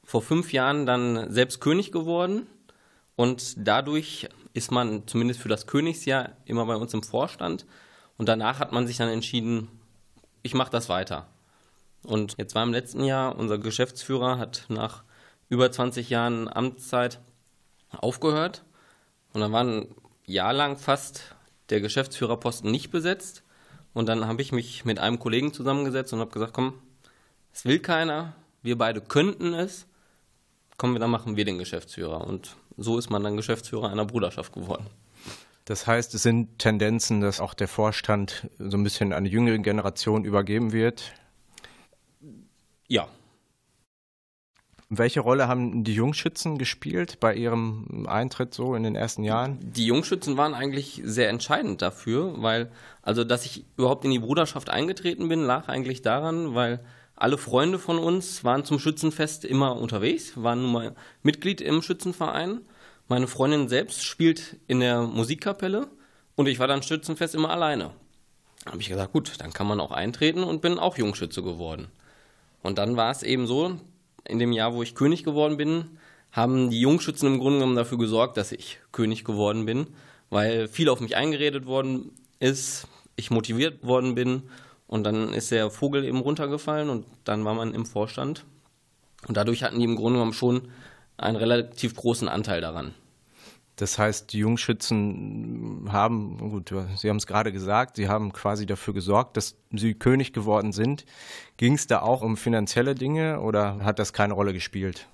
Vor 0.04 0.22
fünf 0.22 0.52
Jahren 0.52 0.86
dann 0.86 1.30
selbst 1.32 1.60
König 1.60 1.92
geworden. 1.92 2.46
Und 3.16 3.54
dadurch 3.56 4.28
ist 4.52 4.70
man 4.70 5.06
zumindest 5.06 5.40
für 5.40 5.48
das 5.48 5.66
Königsjahr 5.66 6.30
immer 6.44 6.66
bei 6.66 6.76
uns 6.76 6.94
im 6.94 7.02
Vorstand. 7.02 7.66
Und 8.16 8.28
danach 8.28 8.58
hat 8.58 8.72
man 8.72 8.86
sich 8.86 8.96
dann 8.98 9.08
entschieden, 9.08 9.68
ich 10.42 10.54
mache 10.54 10.70
das 10.70 10.88
weiter. 10.88 11.28
Und 12.02 12.36
jetzt 12.38 12.54
war 12.54 12.62
im 12.62 12.72
letzten 12.72 13.04
Jahr, 13.04 13.38
unser 13.38 13.58
Geschäftsführer 13.58 14.38
hat 14.38 14.64
nach 14.68 15.02
über 15.48 15.70
20 15.70 16.08
Jahren 16.10 16.48
Amtszeit 16.48 17.20
aufgehört. 17.90 18.64
Und 19.32 19.40
dann 19.40 19.52
waren 19.52 19.80
ein 19.80 19.94
Jahr 20.24 20.52
lang 20.52 20.76
fast 20.76 21.34
der 21.70 21.80
Geschäftsführerposten 21.80 22.70
nicht 22.70 22.90
besetzt. 22.90 23.42
Und 23.92 24.08
dann 24.08 24.26
habe 24.26 24.42
ich 24.42 24.52
mich 24.52 24.84
mit 24.84 24.98
einem 24.98 25.18
Kollegen 25.18 25.52
zusammengesetzt 25.52 26.12
und 26.12 26.20
habe 26.20 26.30
gesagt, 26.30 26.52
komm, 26.52 26.74
es 27.52 27.64
will 27.64 27.80
keiner, 27.80 28.34
wir 28.62 28.78
beide 28.78 29.00
könnten 29.00 29.54
es, 29.54 29.86
komm, 30.76 30.98
dann 30.98 31.10
machen 31.10 31.36
wir 31.36 31.44
den 31.44 31.58
Geschäftsführer. 31.58 32.26
Und 32.26 32.56
so 32.76 32.98
ist 32.98 33.10
man 33.10 33.22
dann 33.22 33.36
Geschäftsführer 33.36 33.90
einer 33.90 34.04
Bruderschaft 34.04 34.52
geworden. 34.52 34.86
Das 35.64 35.86
heißt, 35.86 36.14
es 36.14 36.22
sind 36.22 36.58
Tendenzen, 36.58 37.20
dass 37.20 37.40
auch 37.40 37.54
der 37.54 37.68
Vorstand 37.68 38.48
so 38.58 38.76
ein 38.76 38.82
bisschen 38.82 39.12
an 39.12 39.24
die 39.24 39.30
jüngere 39.30 39.58
Generation 39.58 40.24
übergeben 40.24 40.72
wird? 40.72 41.12
Ja, 42.88 43.08
welche 44.90 45.20
Rolle 45.20 45.46
haben 45.46 45.84
die 45.84 45.94
Jungschützen 45.94 46.58
gespielt 46.58 47.20
bei 47.20 47.34
ihrem 47.34 48.06
Eintritt 48.08 48.52
so 48.52 48.74
in 48.74 48.82
den 48.82 48.96
ersten 48.96 49.22
Jahren? 49.22 49.58
Die 49.62 49.86
Jungschützen 49.86 50.36
waren 50.36 50.52
eigentlich 50.52 51.00
sehr 51.04 51.28
entscheidend 51.28 51.80
dafür, 51.80 52.34
weil, 52.42 52.72
also, 53.00 53.22
dass 53.22 53.46
ich 53.46 53.64
überhaupt 53.76 54.04
in 54.04 54.10
die 54.10 54.18
Bruderschaft 54.18 54.68
eingetreten 54.68 55.28
bin, 55.28 55.42
lag 55.42 55.68
eigentlich 55.68 56.02
daran, 56.02 56.56
weil 56.56 56.80
alle 57.14 57.38
Freunde 57.38 57.78
von 57.78 57.98
uns 57.98 58.42
waren 58.42 58.64
zum 58.64 58.80
Schützenfest 58.80 59.44
immer 59.44 59.76
unterwegs, 59.76 60.32
waren 60.42 60.62
nun 60.62 60.72
mal 60.72 60.94
Mitglied 61.22 61.60
im 61.60 61.82
Schützenverein. 61.82 62.60
Meine 63.06 63.28
Freundin 63.28 63.68
selbst 63.68 64.04
spielt 64.04 64.56
in 64.66 64.80
der 64.80 65.02
Musikkapelle 65.02 65.86
und 66.34 66.48
ich 66.48 66.58
war 66.58 66.66
dann 66.66 66.82
Schützenfest 66.82 67.36
immer 67.36 67.50
alleine. 67.50 67.92
Da 68.64 68.72
habe 68.72 68.82
ich 68.82 68.88
gesagt, 68.88 69.12
gut, 69.12 69.34
dann 69.38 69.52
kann 69.52 69.68
man 69.68 69.78
auch 69.78 69.92
eintreten 69.92 70.42
und 70.42 70.62
bin 70.62 70.80
auch 70.80 70.98
Jungschütze 70.98 71.42
geworden. 71.42 71.88
Und 72.62 72.78
dann 72.78 72.96
war 72.96 73.10
es 73.10 73.22
eben 73.22 73.46
so, 73.46 73.78
in 74.24 74.38
dem 74.38 74.52
Jahr, 74.52 74.74
wo 74.74 74.82
ich 74.82 74.94
König 74.94 75.24
geworden 75.24 75.56
bin, 75.56 75.98
haben 76.32 76.70
die 76.70 76.80
Jungschützen 76.80 77.26
im 77.26 77.40
Grunde 77.40 77.58
genommen 77.58 77.76
dafür 77.76 77.98
gesorgt, 77.98 78.36
dass 78.36 78.52
ich 78.52 78.78
König 78.92 79.24
geworden 79.24 79.66
bin, 79.66 79.88
weil 80.28 80.68
viel 80.68 80.88
auf 80.88 81.00
mich 81.00 81.16
eingeredet 81.16 81.66
worden 81.66 82.12
ist, 82.38 82.86
ich 83.16 83.30
motiviert 83.30 83.84
worden 83.84 84.14
bin 84.14 84.44
und 84.86 85.04
dann 85.04 85.32
ist 85.32 85.50
der 85.50 85.70
Vogel 85.70 86.04
eben 86.04 86.20
runtergefallen 86.20 86.88
und 86.88 87.06
dann 87.24 87.44
war 87.44 87.54
man 87.54 87.74
im 87.74 87.86
Vorstand. 87.86 88.44
Und 89.26 89.36
dadurch 89.36 89.62
hatten 89.62 89.78
die 89.78 89.84
im 89.84 89.96
Grunde 89.96 90.18
genommen 90.18 90.32
schon 90.32 90.68
einen 91.16 91.36
relativ 91.36 91.94
großen 91.94 92.28
Anteil 92.28 92.60
daran. 92.60 92.94
Das 93.80 93.98
heißt, 93.98 94.34
die 94.34 94.40
Jungschützen 94.40 95.88
haben, 95.90 96.36
gut, 96.50 96.74
Sie 96.96 97.08
haben 97.08 97.16
es 97.16 97.26
gerade 97.26 97.50
gesagt, 97.50 97.96
Sie 97.96 98.08
haben 98.08 98.30
quasi 98.30 98.66
dafür 98.66 98.92
gesorgt, 98.92 99.38
dass 99.38 99.56
Sie 99.72 99.94
König 99.94 100.34
geworden 100.34 100.72
sind. 100.72 101.06
Ging 101.56 101.74
es 101.74 101.86
da 101.86 102.02
auch 102.02 102.20
um 102.20 102.36
finanzielle 102.36 102.94
Dinge 102.94 103.40
oder 103.40 103.78
hat 103.82 103.98
das 103.98 104.12
keine 104.12 104.34
Rolle 104.34 104.52
gespielt? 104.52 105.06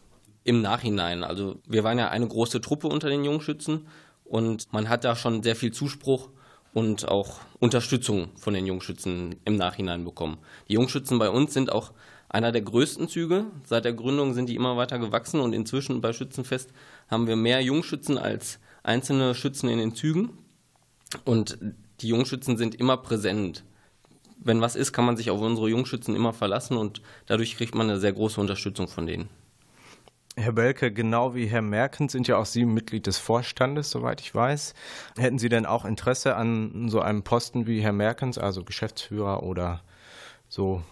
Im 0.43 0.62
Nachhinein. 0.62 1.23
Also 1.23 1.61
wir 1.69 1.85
waren 1.85 1.97
ja 1.97 2.09
eine 2.09 2.26
große 2.26 2.61
Truppe 2.61 2.88
unter 2.88 3.09
den 3.09 3.25
Jungschützen 3.25 3.87
und 4.25 4.73
man 4.73 4.88
hat 4.88 5.05
da 5.05 5.14
schon 5.14 5.45
sehr 5.45 5.55
viel 5.55 5.73
Zuspruch 5.73 6.31
und 6.76 7.09
auch 7.09 7.38
Unterstützung 7.59 8.28
von 8.37 8.52
den 8.52 8.66
Jungschützen 8.66 9.37
im 9.47 9.56
Nachhinein 9.56 10.04
bekommen. 10.04 10.37
Die 10.68 10.75
Jungschützen 10.75 11.18
bei 11.18 11.30
uns 11.30 11.54
sind 11.54 11.73
auch 11.73 11.92
einer 12.28 12.52
der 12.52 12.61
größten 12.61 13.09
Züge. 13.09 13.47
Seit 13.64 13.87
der 13.87 13.95
Gründung 13.95 14.35
sind 14.35 14.50
die 14.50 14.56
immer 14.56 14.76
weiter 14.76 14.99
gewachsen 14.99 15.40
und 15.40 15.54
inzwischen 15.54 16.02
bei 16.02 16.12
Schützenfest 16.12 16.75
haben 17.09 17.26
wir 17.28 17.35
mehr 17.35 17.62
Jungschützen 17.62 18.18
als 18.18 18.59
einzelne 18.83 19.35
Schützen 19.35 19.71
in 19.71 19.78
den 19.78 19.95
Zügen. 19.95 20.37
Und 21.25 21.56
die 22.02 22.09
Jungschützen 22.09 22.59
sind 22.59 22.75
immer 22.75 22.99
präsent. 22.99 23.64
Wenn 24.37 24.61
was 24.61 24.76
ist, 24.76 24.92
kann 24.92 25.06
man 25.06 25.16
sich 25.16 25.30
auf 25.30 25.40
unsere 25.40 25.71
Jungschützen 25.71 26.14
immer 26.14 26.35
verlassen 26.35 26.76
und 26.76 27.00
dadurch 27.25 27.56
kriegt 27.56 27.75
man 27.75 27.88
eine 27.88 28.00
sehr 28.00 28.12
große 28.12 28.38
Unterstützung 28.38 28.87
von 28.87 29.06
denen. 29.06 29.30
Herr 30.38 30.52
Belke, 30.52 30.93
genau 30.93 31.35
wie 31.35 31.47
Herr 31.47 31.62
Merkens 31.62 32.12
sind 32.12 32.28
ja 32.28 32.37
auch 32.37 32.47
Sie 32.47 32.66
Mitglied 32.66 33.07
des 33.07 33.19
Vorstandes, 33.19 33.90
soweit 33.90 34.21
ich 34.21 34.35
weiß. 34.35 34.75
Hätten 35.19 35.38
Sie 35.38 35.49
denn 35.49 35.66
auch 35.66 35.85
Interesse 35.85 36.37
an 36.37 36.88
so 36.88 37.00
einem 37.00 37.23
Posten 37.23 37.66
wie 37.66 37.81
Herr 37.81 37.93
Merkens, 37.93 38.37
also 38.37 38.62
Geschäftsführer 38.62 39.43
oder 39.43 39.83
so 40.49 40.83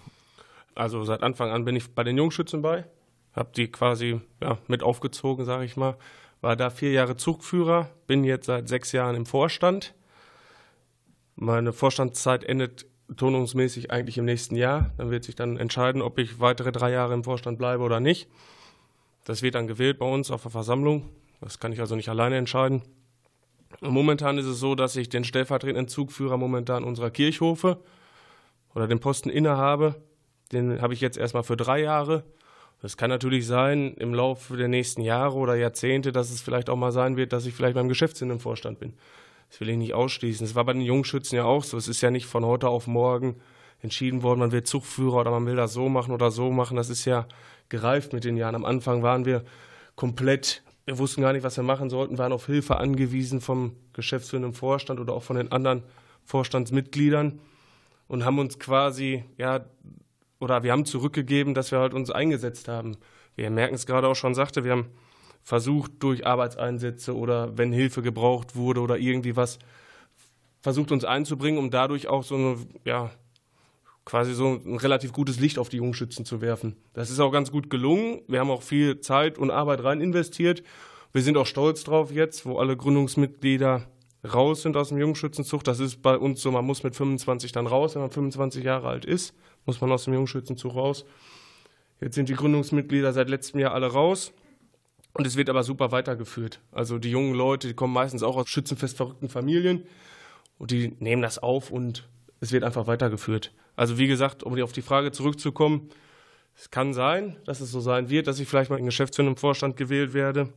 also 0.74 1.04
seit 1.04 1.22
Anfang 1.22 1.50
an 1.50 1.64
bin 1.64 1.76
ich 1.76 1.94
bei 1.94 2.02
den 2.04 2.16
Jungschützen 2.16 2.62
bei, 2.62 2.84
habe 3.32 3.50
die 3.56 3.70
quasi 3.70 4.20
ja, 4.42 4.58
mit 4.66 4.82
aufgezogen, 4.82 5.44
sage 5.44 5.64
ich 5.64 5.76
mal. 5.76 5.96
War 6.40 6.56
da 6.56 6.70
vier 6.70 6.92
Jahre 6.92 7.16
Zugführer, 7.16 7.88
bin 8.06 8.24
jetzt 8.24 8.46
seit 8.46 8.68
sechs 8.68 8.92
Jahren 8.92 9.16
im 9.16 9.26
Vorstand. 9.26 9.94
Meine 11.36 11.72
Vorstandszeit 11.72 12.44
endet 12.44 12.86
tonungsmäßig 13.16 13.90
eigentlich 13.90 14.18
im 14.18 14.24
nächsten 14.24 14.56
Jahr. 14.56 14.90
Dann 14.98 15.10
wird 15.10 15.24
sich 15.24 15.34
dann 15.34 15.56
entscheiden, 15.56 16.02
ob 16.02 16.18
ich 16.18 16.40
weitere 16.40 16.72
drei 16.72 16.90
Jahre 16.90 17.14
im 17.14 17.24
Vorstand 17.24 17.58
bleibe 17.58 17.82
oder 17.82 18.00
nicht. 18.00 18.28
Das 19.24 19.42
wird 19.42 19.54
dann 19.54 19.66
gewählt 19.66 19.98
bei 19.98 20.06
uns 20.06 20.30
auf 20.30 20.42
der 20.42 20.50
Versammlung. 20.50 21.08
Das 21.40 21.58
kann 21.58 21.72
ich 21.72 21.80
also 21.80 21.96
nicht 21.96 22.08
alleine 22.08 22.36
entscheiden. 22.36 22.82
momentan 23.80 24.38
ist 24.38 24.46
es 24.46 24.60
so, 24.60 24.74
dass 24.74 24.96
ich 24.96 25.08
den 25.08 25.24
stellvertretenden 25.24 25.88
Zugführer 25.88 26.36
momentan 26.36 26.84
unserer 26.84 27.10
Kirchhofe 27.10 27.78
oder 28.74 28.86
den 28.86 29.00
Posten 29.00 29.30
innehabe. 29.30 29.96
Den 30.52 30.80
habe 30.80 30.94
ich 30.94 31.00
jetzt 31.00 31.16
erstmal 31.16 31.42
für 31.42 31.56
drei 31.56 31.80
Jahre. 31.80 32.24
Das 32.82 32.96
kann 32.96 33.10
natürlich 33.10 33.46
sein, 33.46 33.94
im 33.94 34.12
Laufe 34.12 34.56
der 34.56 34.68
nächsten 34.68 35.00
Jahre 35.00 35.36
oder 35.36 35.54
Jahrzehnte, 35.54 36.12
dass 36.12 36.30
es 36.30 36.42
vielleicht 36.42 36.68
auch 36.68 36.76
mal 36.76 36.92
sein 36.92 37.16
wird, 37.16 37.32
dass 37.32 37.46
ich 37.46 37.54
vielleicht 37.54 37.74
beim 37.74 37.88
Geschäftssinn 37.88 38.30
im 38.30 38.40
Vorstand 38.40 38.78
bin. 38.78 38.94
Das 39.50 39.60
will 39.60 39.70
ich 39.70 39.78
nicht 39.78 39.94
ausschließen. 39.94 40.46
Das 40.46 40.54
war 40.54 40.64
bei 40.64 40.74
den 40.74 40.82
Jungschützen 40.82 41.36
ja 41.36 41.44
auch 41.44 41.64
so. 41.64 41.76
Es 41.76 41.88
ist 41.88 42.00
ja 42.02 42.10
nicht 42.10 42.26
von 42.26 42.44
heute 42.44 42.68
auf 42.68 42.86
morgen 42.86 43.36
entschieden 43.80 44.22
worden, 44.22 44.40
man 44.40 44.52
will 44.52 44.62
Zugführer 44.62 45.20
oder 45.20 45.30
man 45.30 45.46
will 45.46 45.56
das 45.56 45.72
so 45.72 45.88
machen 45.88 46.12
oder 46.12 46.30
so 46.30 46.50
machen. 46.50 46.76
Das 46.76 46.90
ist 46.90 47.04
ja 47.04 47.26
gereift 47.68 48.12
mit 48.12 48.24
den 48.24 48.36
Jahren. 48.36 48.54
Am 48.54 48.64
Anfang 48.64 49.02
waren 49.02 49.24
wir 49.24 49.44
komplett, 49.96 50.62
wir 50.84 50.98
wussten 50.98 51.22
gar 51.22 51.32
nicht, 51.32 51.42
was 51.42 51.56
wir 51.56 51.64
machen 51.64 51.90
sollten, 51.90 52.18
waren 52.18 52.32
auf 52.32 52.46
Hilfe 52.46 52.76
angewiesen 52.76 53.40
vom 53.40 53.76
geschäftsführenden 53.92 54.52
Vorstand 54.52 55.00
oder 55.00 55.12
auch 55.14 55.22
von 55.22 55.36
den 55.36 55.52
anderen 55.52 55.82
Vorstandsmitgliedern 56.24 57.40
und 58.08 58.24
haben 58.24 58.38
uns 58.38 58.58
quasi, 58.58 59.24
ja, 59.38 59.64
oder 60.40 60.62
wir 60.62 60.72
haben 60.72 60.84
zurückgegeben, 60.84 61.54
dass 61.54 61.70
wir 61.70 61.78
halt 61.78 61.94
uns 61.94 62.10
eingesetzt 62.10 62.68
haben. 62.68 62.96
Wir 63.36 63.50
merken 63.50 63.74
es 63.74 63.86
gerade 63.86 64.08
auch 64.08 64.16
schon 64.16 64.34
sagte, 64.34 64.64
wir 64.64 64.72
haben 64.72 64.90
versucht 65.42 65.92
durch 66.02 66.26
Arbeitseinsätze 66.26 67.14
oder 67.16 67.56
wenn 67.56 67.72
Hilfe 67.72 68.02
gebraucht 68.02 68.56
wurde 68.56 68.80
oder 68.80 68.98
irgendwie 68.98 69.36
was, 69.36 69.58
versucht 70.60 70.92
uns 70.92 71.04
einzubringen, 71.04 71.58
um 71.58 71.70
dadurch 71.70 72.08
auch 72.08 72.24
so 72.24 72.36
eine, 72.36 72.56
ja, 72.84 73.10
quasi 74.04 74.34
so 74.34 74.60
ein 74.64 74.76
relativ 74.76 75.12
gutes 75.12 75.40
Licht 75.40 75.58
auf 75.58 75.68
die 75.68 75.78
Jungschützen 75.78 76.24
zu 76.24 76.40
werfen. 76.40 76.76
Das 76.92 77.10
ist 77.10 77.20
auch 77.20 77.30
ganz 77.30 77.50
gut 77.50 77.70
gelungen. 77.70 78.20
Wir 78.28 78.40
haben 78.40 78.50
auch 78.50 78.62
viel 78.62 79.00
Zeit 79.00 79.38
und 79.38 79.50
Arbeit 79.50 79.82
rein 79.82 80.00
investiert. 80.00 80.62
Wir 81.12 81.22
sind 81.22 81.36
auch 81.36 81.46
stolz 81.46 81.84
drauf 81.84 82.10
jetzt, 82.10 82.44
wo 82.44 82.58
alle 82.58 82.76
Gründungsmitglieder 82.76 83.86
raus 84.24 84.62
sind 84.62 84.76
aus 84.76 84.88
dem 84.88 84.98
Jungschützenzug. 84.98 85.64
Das 85.64 85.80
ist 85.80 86.02
bei 86.02 86.16
uns 86.16 86.40
so, 86.42 86.50
man 86.50 86.64
muss 86.64 86.82
mit 86.82 86.96
25 86.96 87.52
dann 87.52 87.66
raus, 87.66 87.94
wenn 87.94 88.02
man 88.02 88.10
25 88.10 88.64
Jahre 88.64 88.88
alt 88.88 89.04
ist, 89.04 89.34
muss 89.64 89.80
man 89.80 89.92
aus 89.92 90.04
dem 90.04 90.14
Jungschützenzug 90.14 90.74
raus. 90.74 91.04
Jetzt 92.00 92.16
sind 92.16 92.28
die 92.28 92.34
Gründungsmitglieder 92.34 93.12
seit 93.12 93.30
letztem 93.30 93.60
Jahr 93.60 93.72
alle 93.72 93.86
raus. 93.86 94.32
Und 95.16 95.26
es 95.26 95.36
wird 95.36 95.48
aber 95.48 95.62
super 95.62 95.92
weitergeführt. 95.92 96.60
Also 96.72 96.98
die 96.98 97.10
jungen 97.10 97.34
Leute, 97.34 97.68
die 97.68 97.74
kommen 97.74 97.94
meistens 97.94 98.24
auch 98.24 98.36
aus 98.36 98.48
schützenfest 98.48 98.96
verrückten 98.96 99.28
Familien 99.28 99.84
und 100.58 100.72
die 100.72 100.96
nehmen 100.98 101.22
das 101.22 101.38
auf 101.38 101.70
und 101.70 102.08
es 102.40 102.50
wird 102.50 102.64
einfach 102.64 102.88
weitergeführt. 102.88 103.52
Also 103.76 103.98
wie 103.98 104.06
gesagt, 104.06 104.42
um 104.42 104.60
auf 104.60 104.72
die 104.72 104.82
Frage 104.82 105.12
zurückzukommen, 105.12 105.90
es 106.56 106.70
kann 106.70 106.94
sein, 106.94 107.36
dass 107.44 107.60
es 107.60 107.72
so 107.72 107.80
sein 107.80 108.08
wird, 108.08 108.26
dass 108.26 108.38
ich 108.38 108.48
vielleicht 108.48 108.70
mal 108.70 108.78
in 108.78 108.84
geschäftsführendem 108.84 109.36
Vorstand 109.36 109.76
gewählt 109.76 110.14
werde. 110.14 110.52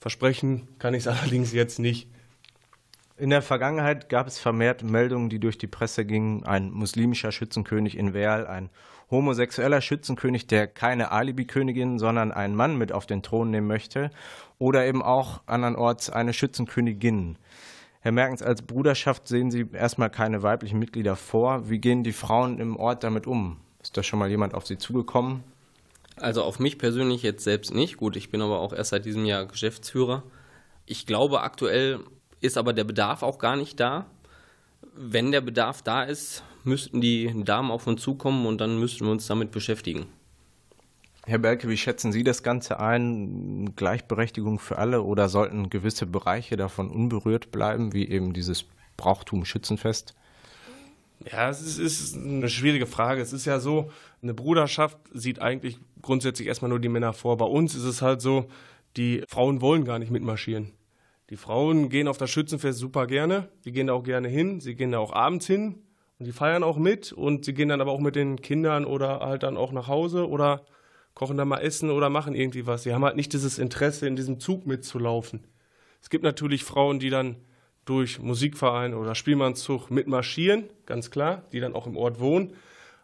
Versprechen 0.00 0.68
kann 0.78 0.94
ich 0.94 1.06
es 1.06 1.08
allerdings 1.08 1.52
jetzt 1.52 1.78
nicht. 1.78 2.08
In 3.16 3.30
der 3.30 3.42
Vergangenheit 3.42 4.08
gab 4.08 4.26
es 4.26 4.38
vermehrt 4.38 4.82
Meldungen, 4.82 5.28
die 5.28 5.38
durch 5.38 5.58
die 5.58 5.66
Presse 5.66 6.06
gingen. 6.06 6.44
Ein 6.44 6.70
muslimischer 6.70 7.32
Schützenkönig 7.32 7.98
in 7.98 8.14
Werl, 8.14 8.46
ein 8.46 8.70
homosexueller 9.10 9.82
Schützenkönig, 9.82 10.46
der 10.46 10.66
keine 10.66 11.12
Alibi-Königin, 11.12 11.98
sondern 11.98 12.32
einen 12.32 12.56
Mann 12.56 12.76
mit 12.76 12.92
auf 12.92 13.04
den 13.04 13.22
Thron 13.22 13.50
nehmen 13.50 13.66
möchte. 13.66 14.10
Oder 14.58 14.86
eben 14.86 15.02
auch 15.02 15.42
andernorts 15.46 16.08
eine 16.08 16.32
Schützenkönigin. 16.32 17.36
Herr 18.02 18.12
Merkens, 18.12 18.42
als 18.42 18.62
Bruderschaft 18.62 19.28
sehen 19.28 19.50
Sie 19.50 19.66
erstmal 19.72 20.08
keine 20.08 20.42
weiblichen 20.42 20.78
Mitglieder 20.78 21.16
vor. 21.16 21.68
Wie 21.68 21.78
gehen 21.78 22.02
die 22.02 22.12
Frauen 22.12 22.58
im 22.58 22.76
Ort 22.76 23.04
damit 23.04 23.26
um? 23.26 23.58
Ist 23.82 23.96
da 23.96 24.02
schon 24.02 24.18
mal 24.18 24.30
jemand 24.30 24.54
auf 24.54 24.66
Sie 24.66 24.78
zugekommen? 24.78 25.44
Also 26.16 26.42
auf 26.42 26.58
mich 26.58 26.78
persönlich 26.78 27.22
jetzt 27.22 27.44
selbst 27.44 27.74
nicht. 27.74 27.98
Gut, 27.98 28.16
ich 28.16 28.30
bin 28.30 28.40
aber 28.40 28.60
auch 28.60 28.72
erst 28.72 28.90
seit 28.90 29.04
diesem 29.04 29.26
Jahr 29.26 29.44
Geschäftsführer. 29.44 30.22
Ich 30.86 31.06
glaube, 31.06 31.42
aktuell 31.42 32.00
ist 32.40 32.56
aber 32.56 32.72
der 32.72 32.84
Bedarf 32.84 33.22
auch 33.22 33.38
gar 33.38 33.56
nicht 33.56 33.78
da. 33.78 34.06
Wenn 34.94 35.30
der 35.30 35.42
Bedarf 35.42 35.82
da 35.82 36.02
ist, 36.02 36.42
müssten 36.64 37.02
die 37.02 37.44
Damen 37.44 37.70
auf 37.70 37.86
uns 37.86 38.00
zukommen 38.00 38.46
und 38.46 38.62
dann 38.62 38.78
müssten 38.78 39.04
wir 39.04 39.12
uns 39.12 39.26
damit 39.26 39.50
beschäftigen. 39.50 40.06
Herr 41.26 41.38
Berke, 41.38 41.68
wie 41.68 41.76
schätzen 41.76 42.12
Sie 42.12 42.24
das 42.24 42.42
Ganze 42.42 42.80
ein? 42.80 43.74
Gleichberechtigung 43.76 44.58
für 44.58 44.78
alle 44.78 45.02
oder 45.02 45.28
sollten 45.28 45.70
gewisse 45.70 46.06
Bereiche 46.06 46.56
davon 46.56 46.90
unberührt 46.90 47.50
bleiben, 47.50 47.92
wie 47.92 48.08
eben 48.08 48.32
dieses 48.32 48.64
Brauchtum 48.96 49.44
Schützenfest? 49.44 50.14
Ja, 51.30 51.50
es 51.50 51.78
ist, 51.78 52.16
eine 52.16 52.48
schwierige 52.48 52.86
Frage. 52.86 53.20
Es 53.20 53.34
ist 53.34 53.44
ja 53.44 53.60
so, 53.60 53.90
eine 54.22 54.32
Bruderschaft 54.32 54.98
sieht 55.12 55.40
eigentlich 55.40 55.78
grundsätzlich 56.00 56.48
erstmal 56.48 56.70
nur 56.70 56.80
die 56.80 56.88
Männer 56.88 57.12
vor. 57.12 57.36
Bei 57.36 57.44
uns 57.44 57.74
ist 57.74 57.84
es 57.84 58.00
halt 58.00 58.22
so, 58.22 58.46
die 58.96 59.22
Frauen 59.28 59.60
wollen 59.60 59.84
gar 59.84 59.98
nicht 59.98 60.10
mitmarschieren. 60.10 60.72
Die 61.28 61.36
Frauen 61.36 61.90
gehen 61.90 62.08
auf 62.08 62.16
das 62.16 62.30
Schützenfest 62.30 62.78
super 62.78 63.06
gerne. 63.06 63.48
Die 63.64 63.72
gehen 63.72 63.88
da 63.88 63.92
auch 63.92 64.02
gerne 64.02 64.28
hin. 64.28 64.60
Sie 64.60 64.74
gehen 64.74 64.92
da 64.92 64.98
auch 64.98 65.12
abends 65.12 65.46
hin 65.46 65.82
und 66.18 66.26
die 66.26 66.32
feiern 66.32 66.62
auch 66.62 66.78
mit 66.78 67.12
und 67.12 67.44
sie 67.44 67.54
gehen 67.54 67.68
dann 67.68 67.80
aber 67.80 67.92
auch 67.92 68.00
mit 68.00 68.16
den 68.16 68.40
Kindern 68.40 68.84
oder 68.84 69.20
halt 69.20 69.42
dann 69.42 69.56
auch 69.56 69.72
nach 69.72 69.88
Hause 69.88 70.28
oder 70.28 70.64
kochen 71.14 71.36
da 71.36 71.44
mal 71.44 71.58
Essen 71.58 71.90
oder 71.90 72.08
machen 72.08 72.34
irgendwie 72.34 72.66
was. 72.66 72.82
Sie 72.84 72.94
haben 72.94 73.04
halt 73.04 73.16
nicht 73.16 73.32
dieses 73.32 73.58
Interesse, 73.58 74.06
in 74.06 74.16
diesem 74.16 74.40
Zug 74.40 74.66
mitzulaufen. 74.66 75.44
Es 76.00 76.10
gibt 76.10 76.24
natürlich 76.24 76.64
Frauen, 76.64 76.98
die 76.98 77.10
dann 77.10 77.36
durch 77.84 78.20
Musikverein 78.20 78.94
oder 78.94 79.14
Spielmannszug 79.14 79.90
mitmarschieren, 79.90 80.64
ganz 80.86 81.10
klar, 81.10 81.42
die 81.52 81.60
dann 81.60 81.74
auch 81.74 81.86
im 81.86 81.96
Ort 81.96 82.20
wohnen. 82.20 82.54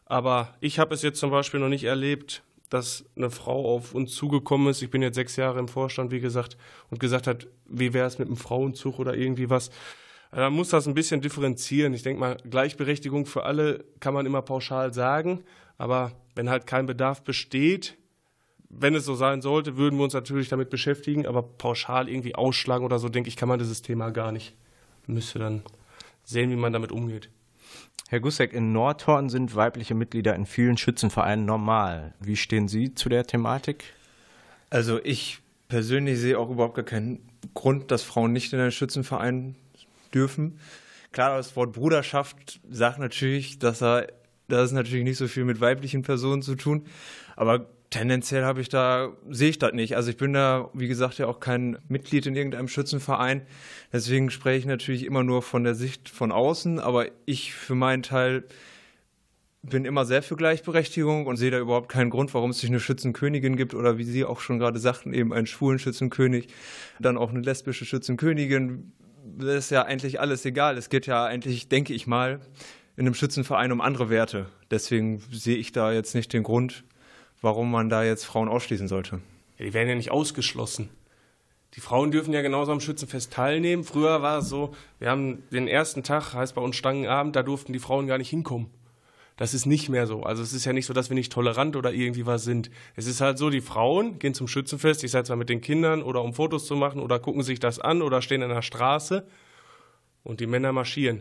Aber 0.04 0.54
ich 0.60 0.78
habe 0.78 0.94
es 0.94 1.02
jetzt 1.02 1.18
zum 1.18 1.30
Beispiel 1.30 1.60
noch 1.60 1.68
nicht 1.68 1.84
erlebt, 1.84 2.42
dass 2.70 3.04
eine 3.16 3.30
Frau 3.30 3.74
auf 3.74 3.94
uns 3.94 4.14
zugekommen 4.14 4.68
ist. 4.68 4.82
Ich 4.82 4.90
bin 4.90 5.02
jetzt 5.02 5.16
sechs 5.16 5.36
Jahre 5.36 5.58
im 5.58 5.68
Vorstand, 5.68 6.10
wie 6.10 6.20
gesagt, 6.20 6.56
und 6.90 7.00
gesagt 7.00 7.26
hat, 7.26 7.48
wie 7.66 7.92
wäre 7.92 8.06
es 8.06 8.18
mit 8.18 8.28
einem 8.28 8.36
Frauenzug 8.36 8.98
oder 8.98 9.14
irgendwie 9.14 9.50
was. 9.50 9.70
Also 10.30 10.44
man 10.44 10.52
muss 10.52 10.70
das 10.70 10.86
ein 10.86 10.94
bisschen 10.94 11.20
differenzieren. 11.20 11.94
Ich 11.94 12.02
denke 12.02 12.20
mal, 12.20 12.36
Gleichberechtigung 12.48 13.26
für 13.26 13.44
alle 13.44 13.84
kann 14.00 14.14
man 14.14 14.26
immer 14.26 14.42
pauschal 14.42 14.92
sagen, 14.92 15.44
aber 15.78 16.12
wenn 16.34 16.50
halt 16.50 16.66
kein 16.66 16.86
Bedarf 16.86 17.22
besteht, 17.22 17.96
wenn 18.68 18.94
es 18.94 19.04
so 19.04 19.14
sein 19.14 19.42
sollte, 19.42 19.76
würden 19.76 19.98
wir 19.98 20.04
uns 20.04 20.14
natürlich 20.14 20.48
damit 20.48 20.70
beschäftigen, 20.70 21.26
aber 21.26 21.42
pauschal 21.42 22.08
irgendwie 22.08 22.34
ausschlagen 22.34 22.84
oder 22.84 22.98
so, 22.98 23.08
denke 23.08 23.28
ich, 23.28 23.36
kann 23.36 23.48
man 23.48 23.58
dieses 23.58 23.82
Thema 23.82 24.10
gar 24.10 24.32
nicht. 24.32 24.54
Man 25.06 25.14
müsste 25.14 25.38
dann 25.38 25.62
sehen, 26.24 26.50
wie 26.50 26.56
man 26.56 26.72
damit 26.72 26.92
umgeht. 26.92 27.30
Herr 28.08 28.20
Gussek, 28.20 28.52
in 28.52 28.72
Nordhorn 28.72 29.28
sind 29.30 29.56
weibliche 29.56 29.94
Mitglieder 29.94 30.34
in 30.34 30.46
vielen 30.46 30.76
Schützenvereinen 30.76 31.44
normal. 31.44 32.14
Wie 32.20 32.36
stehen 32.36 32.68
Sie 32.68 32.94
zu 32.94 33.08
der 33.08 33.26
Thematik? 33.26 33.84
Also 34.70 35.00
ich 35.02 35.40
persönlich 35.68 36.18
sehe 36.18 36.38
auch 36.38 36.50
überhaupt 36.50 36.76
gar 36.76 36.84
keinen 36.84 37.28
Grund, 37.54 37.90
dass 37.90 38.02
Frauen 38.02 38.32
nicht 38.32 38.52
in 38.52 38.60
einen 38.60 38.70
Schützenverein 38.70 39.56
dürfen. 40.14 40.60
Klar, 41.12 41.36
das 41.36 41.56
Wort 41.56 41.72
Bruderschaft 41.72 42.60
sagt 42.70 42.98
natürlich, 42.98 43.58
dass 43.58 43.82
er, 43.82 44.08
das 44.48 44.66
ist 44.66 44.72
natürlich 44.72 45.04
nicht 45.04 45.18
so 45.18 45.28
viel 45.28 45.44
mit 45.44 45.60
weiblichen 45.60 46.02
Personen 46.02 46.42
zu 46.42 46.54
tun. 46.54 46.86
Aber 47.34 47.66
tendenziell 47.90 48.44
habe 48.44 48.60
ich 48.60 48.68
da, 48.68 49.12
sehe 49.28 49.50
ich 49.50 49.58
das 49.58 49.72
nicht. 49.72 49.96
Also 49.96 50.10
ich 50.10 50.16
bin 50.16 50.32
da, 50.32 50.70
wie 50.72 50.88
gesagt, 50.88 51.18
ja 51.18 51.26
auch 51.26 51.40
kein 51.40 51.78
Mitglied 51.88 52.26
in 52.26 52.36
irgendeinem 52.36 52.68
Schützenverein. 52.68 53.42
Deswegen 53.92 54.30
spreche 54.30 54.58
ich 54.58 54.66
natürlich 54.66 55.04
immer 55.04 55.22
nur 55.22 55.42
von 55.42 55.64
der 55.64 55.74
Sicht 55.74 56.08
von 56.08 56.32
außen. 56.32 56.80
Aber 56.80 57.06
ich 57.24 57.52
für 57.54 57.74
meinen 57.74 58.02
Teil 58.02 58.44
bin 59.62 59.84
immer 59.84 60.04
sehr 60.04 60.22
für 60.22 60.36
Gleichberechtigung 60.36 61.26
und 61.26 61.36
sehe 61.36 61.50
da 61.50 61.58
überhaupt 61.58 61.88
keinen 61.88 62.10
Grund, 62.10 62.32
warum 62.34 62.50
es 62.50 62.60
sich 62.60 62.70
eine 62.70 62.80
Schützenkönigin 62.80 63.56
gibt 63.56 63.74
oder 63.74 63.98
wie 63.98 64.04
Sie 64.04 64.24
auch 64.24 64.40
schon 64.40 64.58
gerade 64.58 64.78
sagten, 64.78 65.12
eben 65.12 65.32
einen 65.32 65.46
schwulen 65.46 65.80
Schützenkönig, 65.80 66.48
dann 67.00 67.18
auch 67.18 67.30
eine 67.30 67.40
lesbische 67.40 67.84
Schützenkönigin. 67.84 68.92
Das 69.38 69.56
ist 69.56 69.70
ja 69.70 69.82
eigentlich 69.82 70.20
alles 70.20 70.44
egal. 70.44 70.78
Es 70.78 70.88
geht 70.88 71.06
ja 71.06 71.24
eigentlich, 71.24 71.68
denke 71.68 71.94
ich 71.94 72.06
mal, 72.06 72.40
in 72.96 73.06
einem 73.06 73.14
Schützenverein 73.14 73.72
um 73.72 73.80
andere 73.80 74.10
Werte. 74.10 74.46
Deswegen 74.70 75.22
sehe 75.30 75.56
ich 75.56 75.72
da 75.72 75.92
jetzt 75.92 76.14
nicht 76.14 76.32
den 76.32 76.42
Grund, 76.42 76.84
warum 77.42 77.70
man 77.70 77.88
da 77.88 78.02
jetzt 78.02 78.24
Frauen 78.24 78.48
ausschließen 78.48 78.88
sollte. 78.88 79.20
Ja, 79.58 79.66
die 79.66 79.74
werden 79.74 79.88
ja 79.88 79.94
nicht 79.94 80.10
ausgeschlossen. 80.10 80.88
Die 81.74 81.80
Frauen 81.80 82.10
dürfen 82.10 82.32
ja 82.32 82.40
genauso 82.40 82.72
am 82.72 82.80
Schützenfest 82.80 83.32
teilnehmen. 83.32 83.84
Früher 83.84 84.22
war 84.22 84.38
es 84.38 84.48
so, 84.48 84.74
wir 84.98 85.10
haben 85.10 85.42
den 85.52 85.68
ersten 85.68 86.02
Tag, 86.02 86.32
heißt 86.32 86.54
bei 86.54 86.62
uns 86.62 86.76
Stangenabend, 86.76 87.36
da 87.36 87.42
durften 87.42 87.74
die 87.74 87.78
Frauen 87.78 88.06
gar 88.06 88.16
nicht 88.16 88.30
hinkommen. 88.30 88.70
Das 89.36 89.52
ist 89.52 89.66
nicht 89.66 89.90
mehr 89.90 90.06
so. 90.06 90.22
Also 90.22 90.42
es 90.42 90.54
ist 90.54 90.64
ja 90.64 90.72
nicht 90.72 90.86
so, 90.86 90.94
dass 90.94 91.10
wir 91.10 91.14
nicht 91.14 91.30
tolerant 91.30 91.76
oder 91.76 91.92
irgendwie 91.92 92.24
was 92.24 92.44
sind. 92.44 92.70
Es 92.94 93.06
ist 93.06 93.20
halt 93.20 93.36
so, 93.36 93.50
die 93.50 93.60
Frauen 93.60 94.18
gehen 94.18 94.32
zum 94.32 94.48
Schützenfest, 94.48 95.04
ich 95.04 95.10
sage 95.10 95.24
zwar 95.24 95.36
mit 95.36 95.50
den 95.50 95.60
Kindern 95.60 96.02
oder 96.02 96.22
um 96.22 96.32
Fotos 96.32 96.64
zu 96.64 96.76
machen 96.76 97.02
oder 97.02 97.18
gucken 97.18 97.42
sich 97.42 97.60
das 97.60 97.78
an 97.78 98.00
oder 98.00 98.22
stehen 98.22 98.40
in 98.40 98.48
der 98.48 98.62
Straße 98.62 99.26
und 100.24 100.40
die 100.40 100.46
Männer 100.46 100.72
marschieren. 100.72 101.20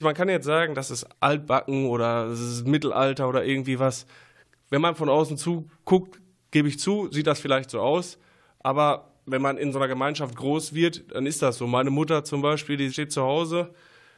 Man 0.00 0.14
kann 0.14 0.28
jetzt 0.28 0.46
sagen, 0.46 0.74
das 0.74 0.90
ist 0.90 1.06
altbacken 1.20 1.86
oder 1.86 2.28
das 2.28 2.40
ist 2.40 2.66
Mittelalter 2.66 3.28
oder 3.28 3.44
irgendwie 3.44 3.78
was 3.78 4.06
wenn 4.70 4.80
man 4.80 4.94
von 4.94 5.08
außen 5.08 5.36
zuguckt, 5.36 6.20
gebe 6.50 6.68
ich 6.68 6.78
zu, 6.78 7.08
sieht 7.10 7.26
das 7.26 7.40
vielleicht 7.40 7.70
so 7.70 7.80
aus. 7.80 8.18
Aber 8.60 9.12
wenn 9.26 9.42
man 9.42 9.58
in 9.58 9.72
so 9.72 9.78
einer 9.78 9.88
Gemeinschaft 9.88 10.36
groß 10.36 10.74
wird, 10.74 11.12
dann 11.12 11.26
ist 11.26 11.42
das 11.42 11.58
so. 11.58 11.66
Meine 11.66 11.90
Mutter 11.90 12.24
zum 12.24 12.40
Beispiel, 12.40 12.76
die 12.76 12.90
steht 12.90 13.12
zu 13.12 13.22
Hause, 13.22 13.74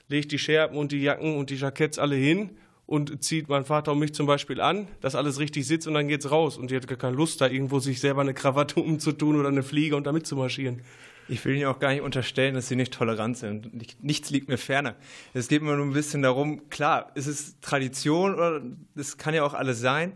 legt 0.08 0.30
die 0.30 0.38
Scherben 0.38 0.76
und 0.76 0.92
die 0.92 1.02
Jacken 1.02 1.36
und 1.36 1.50
die 1.50 1.56
Jacketts 1.56 1.98
alle 1.98 2.16
hin 2.16 2.58
und 2.86 3.24
zieht 3.24 3.48
mein 3.48 3.64
Vater 3.64 3.92
und 3.92 3.98
mich 3.98 4.14
zum 4.14 4.26
Beispiel 4.26 4.60
an, 4.60 4.88
dass 5.00 5.14
alles 5.14 5.38
richtig 5.38 5.66
sitzt 5.66 5.86
und 5.86 5.94
dann 5.94 6.08
geht's 6.08 6.30
raus. 6.30 6.58
Und 6.58 6.70
die 6.70 6.76
hat 6.76 6.86
gar 6.86 6.98
keine 6.98 7.16
Lust, 7.16 7.40
da 7.40 7.48
irgendwo 7.48 7.78
sich 7.78 8.00
selber 8.00 8.20
eine 8.20 8.34
Krawatte 8.34 8.80
umzutun 8.80 9.36
oder 9.38 9.48
eine 9.48 9.62
Fliege 9.62 9.96
und 9.96 10.06
da 10.06 10.12
mitzumarschieren. 10.12 10.82
Ich 11.28 11.44
will 11.44 11.54
Ihnen 11.54 11.66
auch 11.66 11.78
gar 11.78 11.90
nicht 11.90 12.02
unterstellen, 12.02 12.54
dass 12.54 12.68
Sie 12.68 12.76
nicht 12.76 12.92
tolerant 12.92 13.36
sind. 13.36 13.70
Nichts 14.02 14.30
liegt 14.30 14.48
mir 14.48 14.58
ferner. 14.58 14.96
Es 15.34 15.48
geht 15.48 15.62
mir 15.62 15.76
nur 15.76 15.86
ein 15.86 15.92
bisschen 15.92 16.22
darum, 16.22 16.68
klar, 16.68 17.10
ist 17.14 17.26
es 17.26 17.58
Tradition 17.60 18.34
oder 18.34 18.60
es 18.96 19.16
kann 19.16 19.34
ja 19.34 19.44
auch 19.44 19.54
alles 19.54 19.80
sein. 19.80 20.12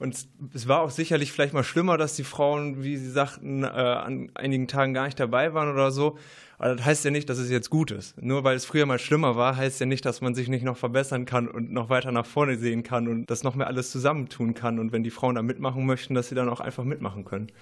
Und 0.00 0.28
es 0.54 0.66
war 0.66 0.80
auch 0.80 0.88
sicherlich 0.88 1.30
vielleicht 1.30 1.52
mal 1.52 1.62
schlimmer, 1.62 1.98
dass 1.98 2.16
die 2.16 2.24
Frauen, 2.24 2.82
wie 2.82 2.96
Sie 2.96 3.10
sagten, 3.10 3.64
äh, 3.64 3.66
an 3.66 4.30
einigen 4.32 4.66
Tagen 4.66 4.94
gar 4.94 5.04
nicht 5.04 5.20
dabei 5.20 5.52
waren 5.52 5.70
oder 5.70 5.90
so. 5.90 6.16
Aber 6.56 6.74
das 6.74 6.86
heißt 6.86 7.04
ja 7.04 7.10
nicht, 7.10 7.28
dass 7.28 7.36
es 7.36 7.50
jetzt 7.50 7.68
gut 7.68 7.90
ist. 7.90 8.20
Nur 8.22 8.42
weil 8.42 8.56
es 8.56 8.64
früher 8.64 8.86
mal 8.86 8.98
schlimmer 8.98 9.36
war, 9.36 9.56
heißt 9.56 9.78
ja 9.78 9.84
nicht, 9.84 10.06
dass 10.06 10.22
man 10.22 10.34
sich 10.34 10.48
nicht 10.48 10.64
noch 10.64 10.78
verbessern 10.78 11.26
kann 11.26 11.48
und 11.48 11.70
noch 11.70 11.90
weiter 11.90 12.12
nach 12.12 12.24
vorne 12.24 12.56
sehen 12.56 12.82
kann 12.82 13.08
und 13.08 13.30
das 13.30 13.42
noch 13.42 13.54
mehr 13.54 13.66
alles 13.66 13.90
zusammentun 13.90 14.54
kann. 14.54 14.78
Und 14.78 14.90
wenn 14.92 15.02
die 15.02 15.10
Frauen 15.10 15.34
da 15.34 15.42
mitmachen 15.42 15.84
möchten, 15.84 16.14
dass 16.14 16.30
sie 16.30 16.34
dann 16.34 16.48
auch 16.48 16.60
einfach 16.60 16.84
mitmachen 16.84 17.26
können. 17.26 17.52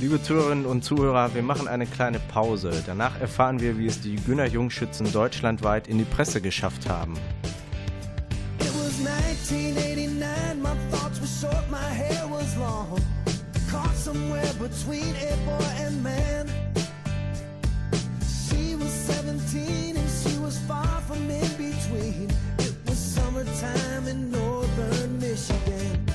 Liebe 0.00 0.22
Zuhörerinnen 0.22 0.64
und 0.64 0.82
Zuhörer, 0.82 1.34
wir 1.34 1.42
machen 1.42 1.68
eine 1.68 1.84
kleine 1.84 2.20
Pause. 2.20 2.82
Danach 2.86 3.20
erfahren 3.20 3.60
wir, 3.60 3.76
wie 3.76 3.84
es 3.84 4.00
die 4.00 4.16
Günner 4.16 4.46
Jungschützen 4.46 5.12
deutschlandweit 5.12 5.88
in 5.88 5.98
die 5.98 6.04
Presse 6.04 6.40
geschafft 6.40 6.88
haben. 6.88 7.18
It 8.60 8.72
was 8.78 8.98
1989, 9.28 10.62
my 10.62 10.70
thoughts 10.90 11.20
were 11.20 11.26
short, 11.26 11.70
my 11.70 11.76
hair 11.76 12.26
was 12.30 12.56
long. 12.56 12.98
Caught 13.70 13.94
somewhere 13.94 14.54
between 14.58 15.14
a 15.16 15.36
boy 15.44 15.86
and 15.86 16.02
man. 16.02 16.48
She 18.22 18.74
was 18.76 18.90
17 19.06 19.98
and 19.98 20.08
she 20.08 20.38
was 20.38 20.58
far 20.66 21.02
from 21.06 21.28
in 21.28 21.46
between. 21.58 22.30
It 22.58 22.74
was 22.86 22.96
summertime 22.96 24.08
in 24.08 24.30
northern 24.30 25.18
Michigan. 25.20 26.09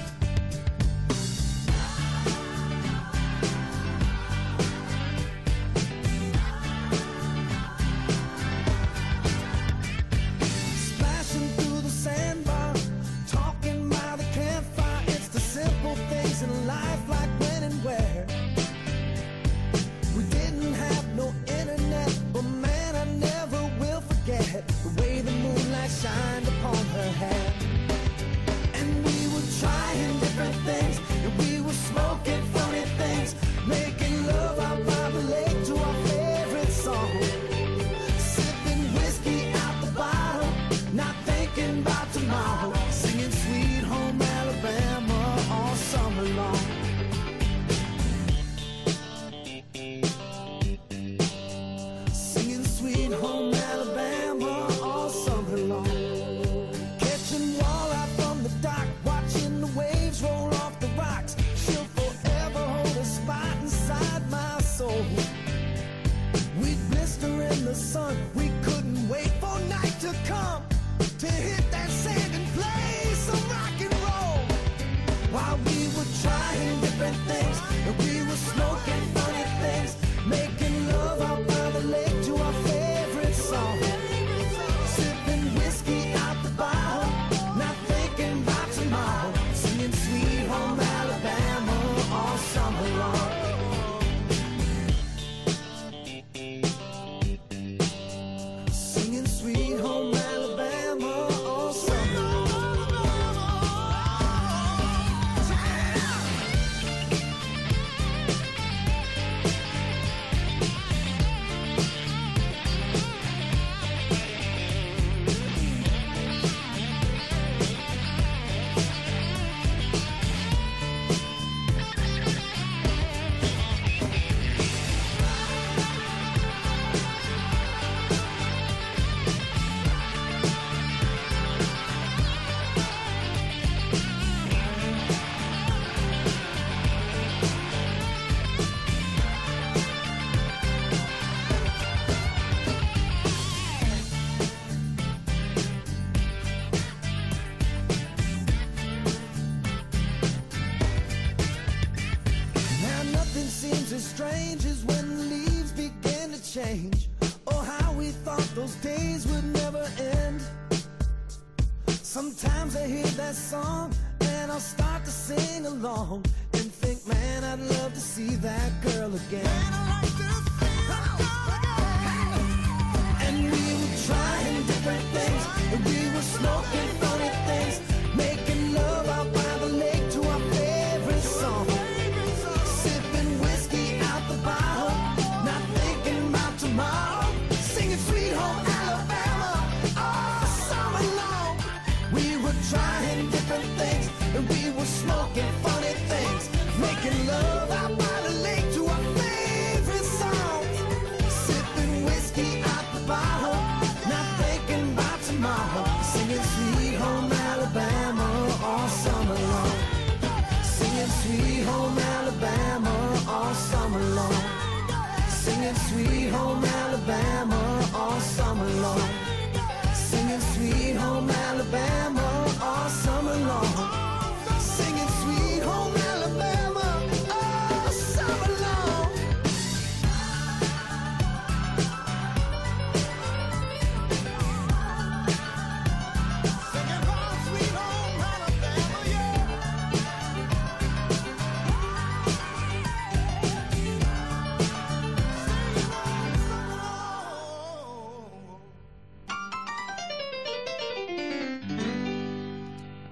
Alabama 217.08 217.88
all 217.94 218.20
summer 218.20 218.66
long. 218.82 219.05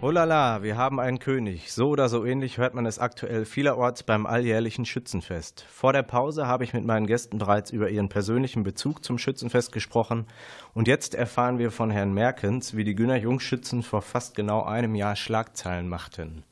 Oh 0.05 0.11
la 0.11 0.25
la, 0.25 0.63
wir 0.63 0.75
haben 0.75 0.99
einen 0.99 1.19
König. 1.19 1.71
So 1.71 1.87
oder 1.87 2.09
so 2.09 2.25
ähnlich 2.25 2.57
hört 2.57 2.73
man 2.73 2.85
es 2.85 2.99
aktuell 2.99 3.45
vielerorts 3.45 4.03
beim 4.03 4.25
alljährlichen 4.25 4.85
Schützenfest. 4.85 5.65
Vor 5.69 5.93
der 5.93 6.03
Pause 6.03 6.45
habe 6.45 6.65
ich 6.65 6.73
mit 6.73 6.83
meinen 6.83 7.07
Gästen 7.07 7.37
bereits 7.37 7.71
über 7.71 7.89
ihren 7.89 8.09
persönlichen 8.09 8.63
Bezug 8.63 9.05
zum 9.05 9.17
Schützenfest 9.17 9.71
gesprochen 9.71 10.27
und 10.73 10.89
jetzt 10.89 11.15
erfahren 11.15 11.57
wir 11.57 11.71
von 11.71 11.89
Herrn 11.89 12.11
Merkens, 12.11 12.75
wie 12.75 12.83
die 12.83 12.95
Günner 12.95 13.15
Jungschützen 13.15 13.81
vor 13.81 14.01
fast 14.01 14.35
genau 14.35 14.63
einem 14.63 14.93
Jahr 14.93 15.15
Schlagzeilen 15.15 15.87
machten. 15.87 16.43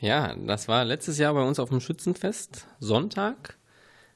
Ja, 0.00 0.34
das 0.34 0.66
war 0.66 0.84
letztes 0.84 1.16
Jahr 1.16 1.34
bei 1.34 1.42
uns 1.42 1.60
auf 1.60 1.68
dem 1.68 1.78
Schützenfest, 1.78 2.66
Sonntag. 2.80 3.56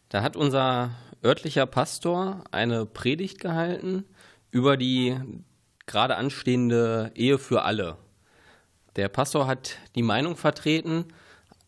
Da 0.09 0.21
hat 0.23 0.35
unser 0.35 0.91
örtlicher 1.25 1.67
Pastor 1.67 2.43
eine 2.51 2.87
Predigt 2.87 3.39
gehalten 3.39 4.03
über 4.51 4.77
die 4.77 5.17
gerade 5.87 6.17
anstehende 6.17 7.13
Ehe 7.15 7.39
für 7.39 7.63
alle. 7.63 7.99
Der 8.97 9.09
Pastor 9.09 9.47
hat 9.47 9.79
die 9.97 10.03
Meinung 10.03 10.37
vertreten, 10.37 11.07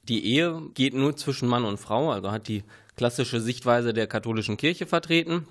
die 0.04 0.24
Ehe 0.24 0.62
geht 0.74 0.94
nur 0.94 1.16
zwischen 1.16 1.48
Mann 1.48 1.64
und 1.64 1.78
Frau, 1.78 2.12
also 2.12 2.30
hat 2.30 2.46
die 2.46 2.62
klassische 2.96 3.40
Sichtweise 3.40 3.92
der 3.92 4.06
katholischen 4.06 4.56
Kirche 4.56 4.86
vertreten 4.86 5.48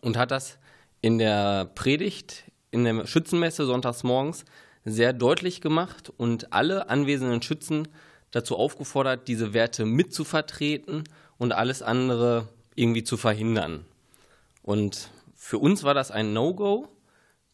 und 0.00 0.16
hat 0.16 0.30
das 0.30 0.58
in 1.02 1.18
der 1.18 1.66
Predigt, 1.74 2.44
in 2.70 2.84
der 2.84 3.06
Schützenmesse 3.06 3.66
sonntags 3.66 4.02
morgens 4.02 4.44
sehr 4.84 5.12
deutlich 5.12 5.60
gemacht 5.60 6.10
und 6.16 6.52
alle 6.54 6.88
anwesenden 6.88 7.42
Schützen 7.42 7.88
dazu 8.30 8.56
aufgefordert, 8.56 9.28
diese 9.28 9.52
Werte 9.52 9.84
mitzuvertreten 9.84 11.04
und 11.36 11.52
alles 11.52 11.82
andere 11.82 12.48
irgendwie 12.74 13.04
zu 13.04 13.18
verhindern. 13.18 13.84
Und 14.62 15.10
für 15.34 15.58
uns 15.58 15.82
war 15.82 15.94
das 15.94 16.10
ein 16.10 16.32
No-Go, 16.32 16.88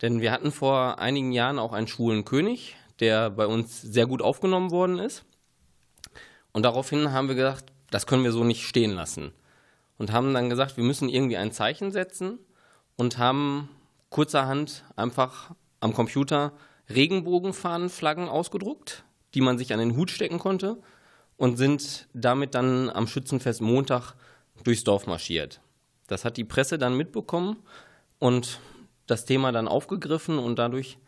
denn 0.03 0.21
wir 0.21 0.31
hatten 0.31 0.53
vor 0.53 0.99
einigen 1.01 1.33
Jahren 1.33 1.59
auch 1.59 1.73
einen 1.73 1.89
schwulen 1.89 2.25
König, 2.25 2.77
der 3.01 3.31
bei 3.31 3.47
uns 3.47 3.81
sehr 3.83 4.07
gut 4.07 4.23
aufgenommen 4.23 4.71
worden 4.71 4.99
ist. 4.99 5.25
Und 6.53 6.63
daraufhin 6.63 7.13
haben 7.13 7.29
wir 7.29 7.35
gesagt, 7.35 7.73
das 7.91 8.07
können 8.07 8.25
wir 8.25 8.33
so 8.33 8.45
nicht 8.45 8.65
stehen 8.67 8.93
lassen. 8.93 9.33
Und 9.99 10.13
haben 10.13 10.35
dann 10.35 10.51
gesagt, 10.51 10.77
wir 10.77 10.85
müssen 10.85 11.09
irgendwie 11.09 11.37
ein 11.37 11.53
Zeichen 11.53 11.91
setzen 11.91 12.39
und 12.97 13.19
haben 13.19 13.69
kurzerhand 14.11 14.85
einfach 14.95 15.55
am 15.81 15.95
Computer 15.95 16.53
Regenbogenfahnenflaggen 16.89 18.29
ausgedruckt, 18.29 19.05
die 19.35 19.41
man 19.41 19.59
sich 19.59 19.73
an 19.73 19.79
den 19.79 19.97
Hut 19.97 20.11
stecken 20.11 20.39
konnte 20.39 20.79
und 21.37 21.57
sind 21.57 22.09
damit 22.15 22.55
dann 22.55 22.91
am 22.91 23.07
Schützenfest 23.07 23.61
Montag 23.61 24.15
durchs 24.65 24.85
Dorf 24.85 25.07
marschiert. 25.07 25.61
Das 26.07 26.25
hat 26.25 26.37
die 26.37 26.45
Presse 26.45 26.79
dann 26.79 26.97
mitbekommen 26.97 27.57
und 28.19 28.61
das 29.07 29.25
Thema 29.25 29.53
dann 29.53 29.69
aufgegriffen 29.69 30.39
und 30.39 30.59
dadurch 30.59 30.99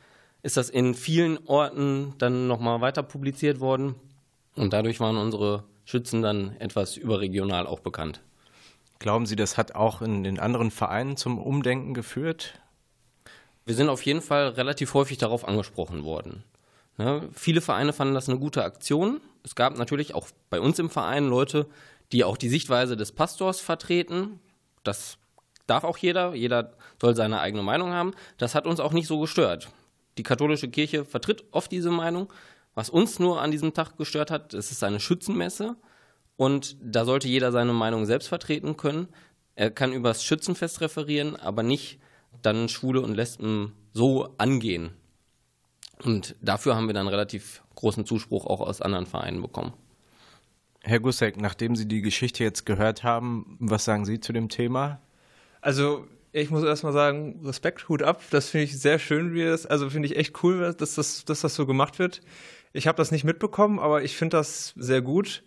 ist 0.43 0.57
das 0.57 0.71
in 0.71 0.95
vielen 0.95 1.39
Orten 1.47 2.15
dann 2.19 2.47
nochmal 2.47 2.81
weiter 2.81 3.03
publiziert 3.03 3.61
worden 3.61 3.95
und 4.55 4.73
dadurch 4.73 5.01
waren 5.01 5.17
unsere 5.17 5.65
Schützen 5.85 6.23
dann 6.23 6.57
etwas 6.59 6.97
überregional 6.97 7.67
auch 7.67 7.81
bekannt. 7.81 8.21
Glauben 8.99 9.27
Sie, 9.27 9.37
das 9.37 9.57
hat 9.57 9.75
auch 9.75 10.03
in 10.03 10.25
den 10.25 10.41
anderen 10.41 10.71
Vereinen 10.71 11.17
zum 11.17 11.39
Umdenken 11.39 11.95
geführt? 11.95 12.61
Wir 13.65 13.75
sind 13.75 13.89
auf 13.89 14.03
jeden 14.03 14.23
Fall 14.23 14.49
relativ 14.49 14.95
häufig 14.95 15.19
darauf 15.19 15.47
angesprochen 15.47 16.05
worden. 16.05 16.43
Ne, 16.97 17.29
viele 17.33 17.61
Vereine 17.61 17.93
fanden 17.93 18.15
das 18.15 18.29
eine 18.29 18.39
gute 18.39 18.65
Aktion. 18.65 19.21
Es 19.45 19.55
gab 19.55 19.79
natürlich 19.79 20.15
auch 20.15 20.29
bei 20.51 20.61
uns 20.61 20.79
im 20.81 20.91
Verein 20.91 21.29
Leute, 21.29 21.67
die 22.11 22.25
auch 22.25 22.37
die 22.37 22.49
Sichtweise 22.49 22.97
des 22.97 23.13
Pastors 23.13 23.61
vertreten. 23.61 24.41
Das 24.83 25.19
darf 25.67 25.85
auch 25.85 25.97
jeder. 25.99 26.35
Jeder 26.35 26.73
soll 27.01 27.15
seine 27.15 27.41
eigene 27.41 27.63
Meinung 27.63 27.93
haben. 27.93 28.15
Das 28.37 28.55
hat 28.57 28.67
uns 28.67 28.81
auch 28.81 28.93
nicht 28.93 29.07
so 29.07 29.21
gestört. 29.21 29.71
Die 30.19 30.25
katholische 30.25 30.69
Kirche 30.69 31.05
vertritt 31.05 31.45
oft 31.53 31.71
diese 31.71 31.91
Meinung. 31.91 32.31
Was 32.75 32.91
uns 32.91 33.19
nur 33.19 33.41
an 33.41 33.51
diesem 33.51 33.73
Tag 33.73 33.97
gestört 33.97 34.31
hat, 34.31 34.53
es 34.53 34.71
ist 34.71 34.85
eine 34.85 35.01
Schützenmesse 35.01 35.77
und 36.37 36.77
da 36.83 37.05
sollte 37.05 37.29
jeder 37.29 37.53
seine 37.53 37.73
Meinung 37.73 38.05
selbst 38.05 38.29
vertreten 38.29 38.77
können. 38.77 39.09
Er 39.55 39.71
kann 39.71 39.93
übers 39.93 40.25
Schützenfest 40.25 40.81
referieren, 40.81 41.37
aber 41.37 41.63
nicht 41.63 41.99
dann 42.43 42.69
Schwule 42.69 43.01
und 43.01 43.15
Lesben 43.15 43.73
so 43.93 44.35
angehen. 44.39 44.91
Und 46.05 46.37
dafür 46.41 46.77
haben 46.77 46.87
wir 46.87 46.95
dann 46.95 47.09
relativ 47.09 47.63
großen 47.75 48.07
Zuspruch 48.07 48.47
auch 48.47 48.61
aus 48.61 48.81
anderen 48.81 49.07
Vereinen 49.07 49.43
bekommen. 49.43 49.73
Herr 50.83 51.01
Gussek, 51.01 51.41
nachdem 51.41 51.75
Sie 51.75 51.87
die 51.87 52.03
Geschichte 52.03 52.45
jetzt 52.45 52.65
gehört 52.65 53.03
haben, 53.03 53.57
was 53.61 53.85
sagen 53.85 54.05
Sie 54.05 54.21
zu 54.21 54.33
dem 54.33 54.49
Thema? 54.49 55.01
Also 55.61 56.07
ich 56.33 56.51
muss 56.51 56.65
erstmal 56.65 56.93
sagen, 56.93 57.41
Respekt, 57.45 57.89
Hut 57.89 58.03
ab. 58.03 58.23
Das 58.31 58.51
finde 58.51 58.65
ich 58.65 58.79
sehr 58.79 58.99
schön, 58.99 59.35
wie 59.35 59.45
das, 59.45 59.67
also 59.67 59.91
finde 59.91 60.07
ich 60.07 60.17
echt 60.17 60.43
cool, 60.43 60.75
dass 60.77 60.95
das, 60.95 61.25
dass 61.25 61.41
das 61.41 61.55
so 61.55 61.67
gemacht 61.67 61.99
wird. 61.99 62.21
Ich 62.73 62.87
habe 62.87 62.97
das 62.97 63.11
nicht 63.11 63.25
mitbekommen, 63.25 63.79
aber 63.79 64.03
ich 64.03 64.17
finde 64.17 64.37
das 64.37 64.75
sehr 64.77 65.03
gut. 65.03 65.43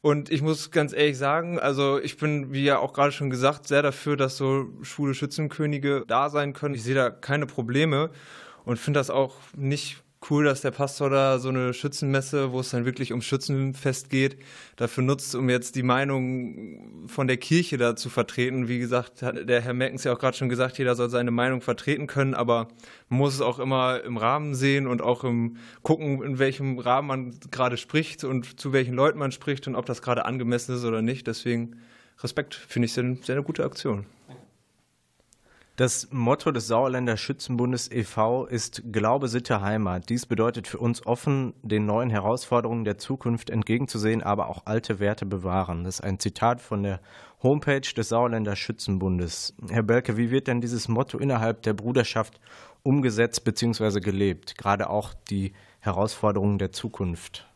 Und 0.00 0.30
ich 0.30 0.40
muss 0.40 0.70
ganz 0.70 0.92
ehrlich 0.92 1.18
sagen, 1.18 1.58
also 1.58 1.98
ich 1.98 2.16
bin, 2.16 2.52
wie 2.52 2.64
ja 2.64 2.78
auch 2.78 2.92
gerade 2.92 3.12
schon 3.12 3.28
gesagt, 3.28 3.66
sehr 3.66 3.82
dafür, 3.82 4.16
dass 4.16 4.36
so 4.36 4.68
schwule 4.82 5.14
Schützenkönige 5.14 6.04
da 6.06 6.30
sein 6.30 6.52
können. 6.52 6.74
Ich 6.74 6.84
sehe 6.84 6.94
da 6.94 7.10
keine 7.10 7.46
Probleme 7.46 8.10
und 8.64 8.78
finde 8.78 9.00
das 9.00 9.10
auch 9.10 9.34
nicht 9.56 10.02
cool, 10.30 10.44
dass 10.44 10.60
der 10.60 10.70
Pastor 10.70 11.10
da 11.10 11.38
so 11.38 11.48
eine 11.48 11.72
Schützenmesse, 11.74 12.52
wo 12.52 12.60
es 12.60 12.70
dann 12.70 12.84
wirklich 12.84 13.12
um 13.12 13.22
Schützenfest 13.22 14.10
geht, 14.10 14.38
dafür 14.76 15.04
nutzt, 15.04 15.34
um 15.34 15.48
jetzt 15.48 15.76
die 15.76 15.82
Meinung 15.82 17.06
von 17.08 17.26
der 17.26 17.36
Kirche 17.36 17.76
da 17.76 17.96
zu 17.96 18.08
vertreten. 18.08 18.68
Wie 18.68 18.78
gesagt, 18.78 19.22
hat 19.22 19.48
der 19.48 19.60
Herr 19.60 19.74
Merkens 19.74 20.04
ja 20.04 20.12
auch 20.12 20.18
gerade 20.18 20.36
schon 20.36 20.48
gesagt, 20.48 20.78
jeder 20.78 20.94
soll 20.94 21.10
seine 21.10 21.30
Meinung 21.30 21.60
vertreten 21.60 22.06
können, 22.06 22.34
aber 22.34 22.68
man 23.08 23.18
muss 23.18 23.34
es 23.34 23.40
auch 23.40 23.58
immer 23.58 24.02
im 24.02 24.16
Rahmen 24.16 24.54
sehen 24.54 24.86
und 24.86 25.02
auch 25.02 25.24
im 25.24 25.58
gucken, 25.82 26.22
in 26.22 26.38
welchem 26.38 26.78
Rahmen 26.78 27.08
man 27.08 27.40
gerade 27.50 27.76
spricht 27.76 28.24
und 28.24 28.58
zu 28.58 28.72
welchen 28.72 28.94
Leuten 28.94 29.18
man 29.18 29.32
spricht 29.32 29.66
und 29.68 29.76
ob 29.76 29.86
das 29.86 30.02
gerade 30.02 30.24
angemessen 30.24 30.74
ist 30.74 30.84
oder 30.84 31.02
nicht. 31.02 31.26
Deswegen 31.26 31.76
Respekt, 32.22 32.54
finde 32.54 32.86
ich 32.86 32.92
sehr, 32.92 33.16
sehr 33.22 33.36
eine 33.36 33.44
gute 33.44 33.64
Aktion. 33.64 34.06
Das 35.76 36.08
Motto 36.10 36.52
des 36.52 36.68
Sauerländer 36.68 37.18
Schützenbundes 37.18 37.90
e.V. 37.92 38.46
ist 38.46 38.82
Glaube, 38.90 39.28
Sitte, 39.28 39.60
Heimat. 39.60 40.08
Dies 40.08 40.24
bedeutet 40.24 40.66
für 40.66 40.78
uns 40.78 41.04
offen, 41.04 41.52
den 41.60 41.84
neuen 41.84 42.08
Herausforderungen 42.08 42.86
der 42.86 42.96
Zukunft 42.96 43.50
entgegenzusehen, 43.50 44.22
aber 44.22 44.48
auch 44.48 44.62
alte 44.64 45.00
Werte 45.00 45.26
bewahren. 45.26 45.84
Das 45.84 45.96
ist 45.96 46.00
ein 46.00 46.18
Zitat 46.18 46.62
von 46.62 46.82
der 46.82 47.02
Homepage 47.42 47.82
des 47.82 48.08
Sauerländer 48.08 48.56
Schützenbundes. 48.56 49.54
Herr 49.68 49.82
Belke, 49.82 50.16
wie 50.16 50.30
wird 50.30 50.46
denn 50.46 50.62
dieses 50.62 50.88
Motto 50.88 51.18
innerhalb 51.18 51.60
der 51.60 51.74
Bruderschaft 51.74 52.40
umgesetzt 52.82 53.44
bzw. 53.44 54.00
gelebt? 54.00 54.56
Gerade 54.56 54.88
auch 54.88 55.12
die 55.28 55.52
Herausforderungen 55.80 56.56
der 56.56 56.72
Zukunft. 56.72 57.46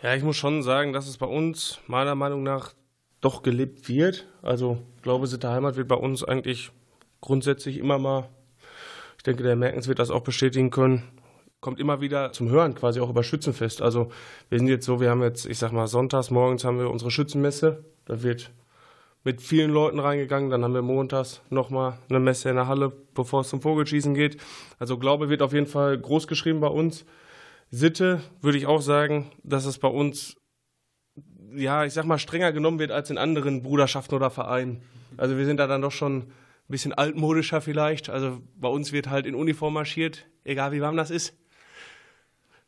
Ja, 0.00 0.14
ich 0.14 0.22
muss 0.22 0.36
schon 0.36 0.62
sagen, 0.62 0.92
dass 0.92 1.08
es 1.08 1.16
bei 1.16 1.26
uns 1.26 1.80
meiner 1.88 2.14
Meinung 2.14 2.44
nach 2.44 2.72
doch 3.26 3.42
gelebt 3.42 3.88
wird. 3.88 4.28
Also 4.40 4.78
Glaube, 5.02 5.26
Sitte, 5.26 5.50
Heimat 5.50 5.74
wird 5.74 5.88
bei 5.88 5.96
uns 5.96 6.22
eigentlich 6.22 6.70
grundsätzlich 7.20 7.76
immer 7.76 7.98
mal, 7.98 8.28
ich 9.16 9.24
denke, 9.24 9.42
der 9.42 9.56
Merkens 9.56 9.88
wird 9.88 9.98
das 9.98 10.10
auch 10.10 10.20
bestätigen 10.20 10.70
können, 10.70 11.02
kommt 11.60 11.80
immer 11.80 12.00
wieder 12.00 12.30
zum 12.30 12.48
Hören, 12.48 12.76
quasi 12.76 13.00
auch 13.00 13.10
über 13.10 13.24
Schützenfest. 13.24 13.82
Also 13.82 14.12
wir 14.48 14.60
sind 14.60 14.68
jetzt 14.68 14.86
so, 14.86 15.00
wir 15.00 15.10
haben 15.10 15.24
jetzt, 15.24 15.44
ich 15.44 15.58
sag 15.58 15.72
mal, 15.72 15.88
sonntags 15.88 16.30
morgens 16.30 16.64
haben 16.64 16.78
wir 16.78 16.88
unsere 16.88 17.10
Schützenmesse. 17.10 17.84
Da 18.04 18.22
wird 18.22 18.52
mit 19.24 19.42
vielen 19.42 19.72
Leuten 19.72 19.98
reingegangen. 19.98 20.50
Dann 20.50 20.62
haben 20.62 20.74
wir 20.74 20.82
montags 20.82 21.42
nochmal 21.50 21.98
eine 22.08 22.20
Messe 22.20 22.48
in 22.48 22.54
der 22.54 22.68
Halle, 22.68 22.92
bevor 23.12 23.40
es 23.40 23.48
zum 23.48 23.60
Vogelschießen 23.60 24.14
geht. 24.14 24.36
Also 24.78 24.98
Glaube 24.98 25.28
wird 25.28 25.42
auf 25.42 25.52
jeden 25.52 25.66
Fall 25.66 25.98
groß 25.98 26.28
geschrieben 26.28 26.60
bei 26.60 26.68
uns. 26.68 27.04
Sitte 27.72 28.20
würde 28.40 28.58
ich 28.58 28.68
auch 28.68 28.82
sagen, 28.82 29.32
dass 29.42 29.66
es 29.66 29.78
bei 29.78 29.88
uns 29.88 30.36
ja, 31.56 31.84
ich 31.84 31.92
sag 31.92 32.04
mal, 32.04 32.18
strenger 32.18 32.52
genommen 32.52 32.78
wird 32.78 32.90
als 32.90 33.10
in 33.10 33.18
anderen 33.18 33.62
Bruderschaften 33.62 34.14
oder 34.14 34.30
Vereinen. 34.30 34.82
Also 35.16 35.36
wir 35.36 35.44
sind 35.44 35.58
da 35.58 35.66
dann 35.66 35.82
doch 35.82 35.92
schon 35.92 36.18
ein 36.18 36.32
bisschen 36.68 36.92
altmodischer 36.92 37.60
vielleicht. 37.60 38.10
Also 38.10 38.40
bei 38.56 38.68
uns 38.68 38.92
wird 38.92 39.08
halt 39.08 39.26
in 39.26 39.34
Uniform 39.34 39.74
marschiert, 39.74 40.26
egal 40.44 40.72
wie 40.72 40.80
warm 40.80 40.96
das 40.96 41.10
ist. 41.10 41.34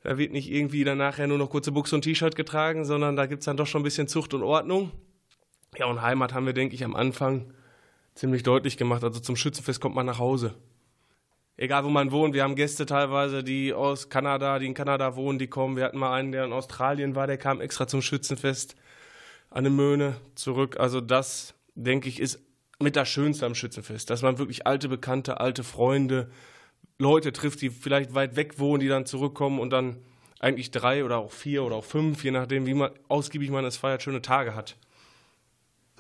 Da 0.03 0.17
wird 0.17 0.33
nicht 0.33 0.51
irgendwie 0.51 0.85
dann 0.85 0.99
nachher 0.99 1.27
nur 1.27 1.39
noch 1.39 1.51
kurze 1.51 1.73
Buchse 1.73 1.95
und 1.95 2.03
T-Shirt 2.03 2.37
getragen, 2.37 2.85
sondern 2.85 3.17
da 3.17 3.27
gibt 3.27 3.41
es 3.41 3.47
dann 3.47 3.57
doch 3.57 3.67
schon 3.67 3.81
ein 3.81 3.85
bisschen 3.85 4.09
Zucht 4.09 4.33
und 4.33 4.43
Ordnung. 4.43 4.93
Ja, 5.77 5.87
und 5.87 6.03
Heimat 6.03 6.33
haben 6.33 6.47
wir, 6.47 6.53
denke 6.53 6.75
ich, 6.75 6.85
am 6.85 6.95
Anfang 6.95 7.53
ziemlich 8.15 8.43
deutlich 8.43 8.77
gemacht. 8.77 9.05
Also 9.05 9.21
zum 9.21 9.37
Schützenfest 9.37 9.81
kommt 9.81 9.95
man 9.95 10.07
nach 10.07 10.19
Hause 10.19 10.55
egal 11.59 11.85
wo 11.85 11.91
man 11.91 12.11
wohnt. 12.11 12.33
Wir 12.33 12.45
haben 12.45 12.55
Gäste 12.55 12.87
teilweise, 12.87 13.45
die 13.45 13.75
aus 13.75 14.09
Kanada, 14.09 14.59
die 14.59 14.67
in 14.67 14.75
Kanada 14.75 15.17
wohnen, 15.17 15.39
die 15.39 15.49
kommen. 15.49 15.77
Wir 15.77 15.85
hatten 15.85 15.99
mal 15.99 16.15
einen, 16.15 16.33
der 16.33 16.45
in 16.45 16.53
Australien 16.53 17.15
war, 17.15 17.27
der 17.27 17.37
kam 17.37 17.61
extra 17.61 17.87
zum 17.87 18.01
Schützenfest 18.01 18.77
an 19.51 19.65
der 19.65 19.73
Möhne 19.73 20.17
zurück. 20.35 20.79
Also 20.79 21.01
das, 21.01 21.55
denke 21.75 22.09
ich, 22.09 22.21
ist 22.21 22.41
mit 22.79 22.97
das 22.97 23.09
Schönste 23.09 23.45
am 23.45 23.55
Schützenfest, 23.55 24.09
dass 24.09 24.23
man 24.23 24.39
wirklich 24.39 24.67
alte 24.67 24.89
Bekannte, 24.89 25.41
alte 25.41 25.65
Freunde, 25.65 26.31
Leute 27.01 27.33
trifft, 27.33 27.61
die 27.61 27.71
vielleicht 27.71 28.15
weit 28.15 28.37
weg 28.37 28.59
wohnen, 28.59 28.81
die 28.81 28.89
dann 28.89 29.07
zurückkommen 29.07 29.59
und 29.61 29.71
dann 29.71 29.99
eigentlich 30.41 30.71
drei 30.71 31.05
oder 31.05 31.19
auch 31.19 31.33
vier 31.33 31.65
oder 31.65 31.77
auch 31.77 31.85
fünf, 31.85 32.23
je 32.23 32.31
nachdem, 32.31 32.67
wie 32.67 32.75
man 32.75 32.91
ausgiebig 33.09 33.51
man 33.51 33.65
es 33.65 33.77
feiert, 33.77 34.03
schöne 34.03 34.23
Tage 34.23 34.55
hat 34.55 34.77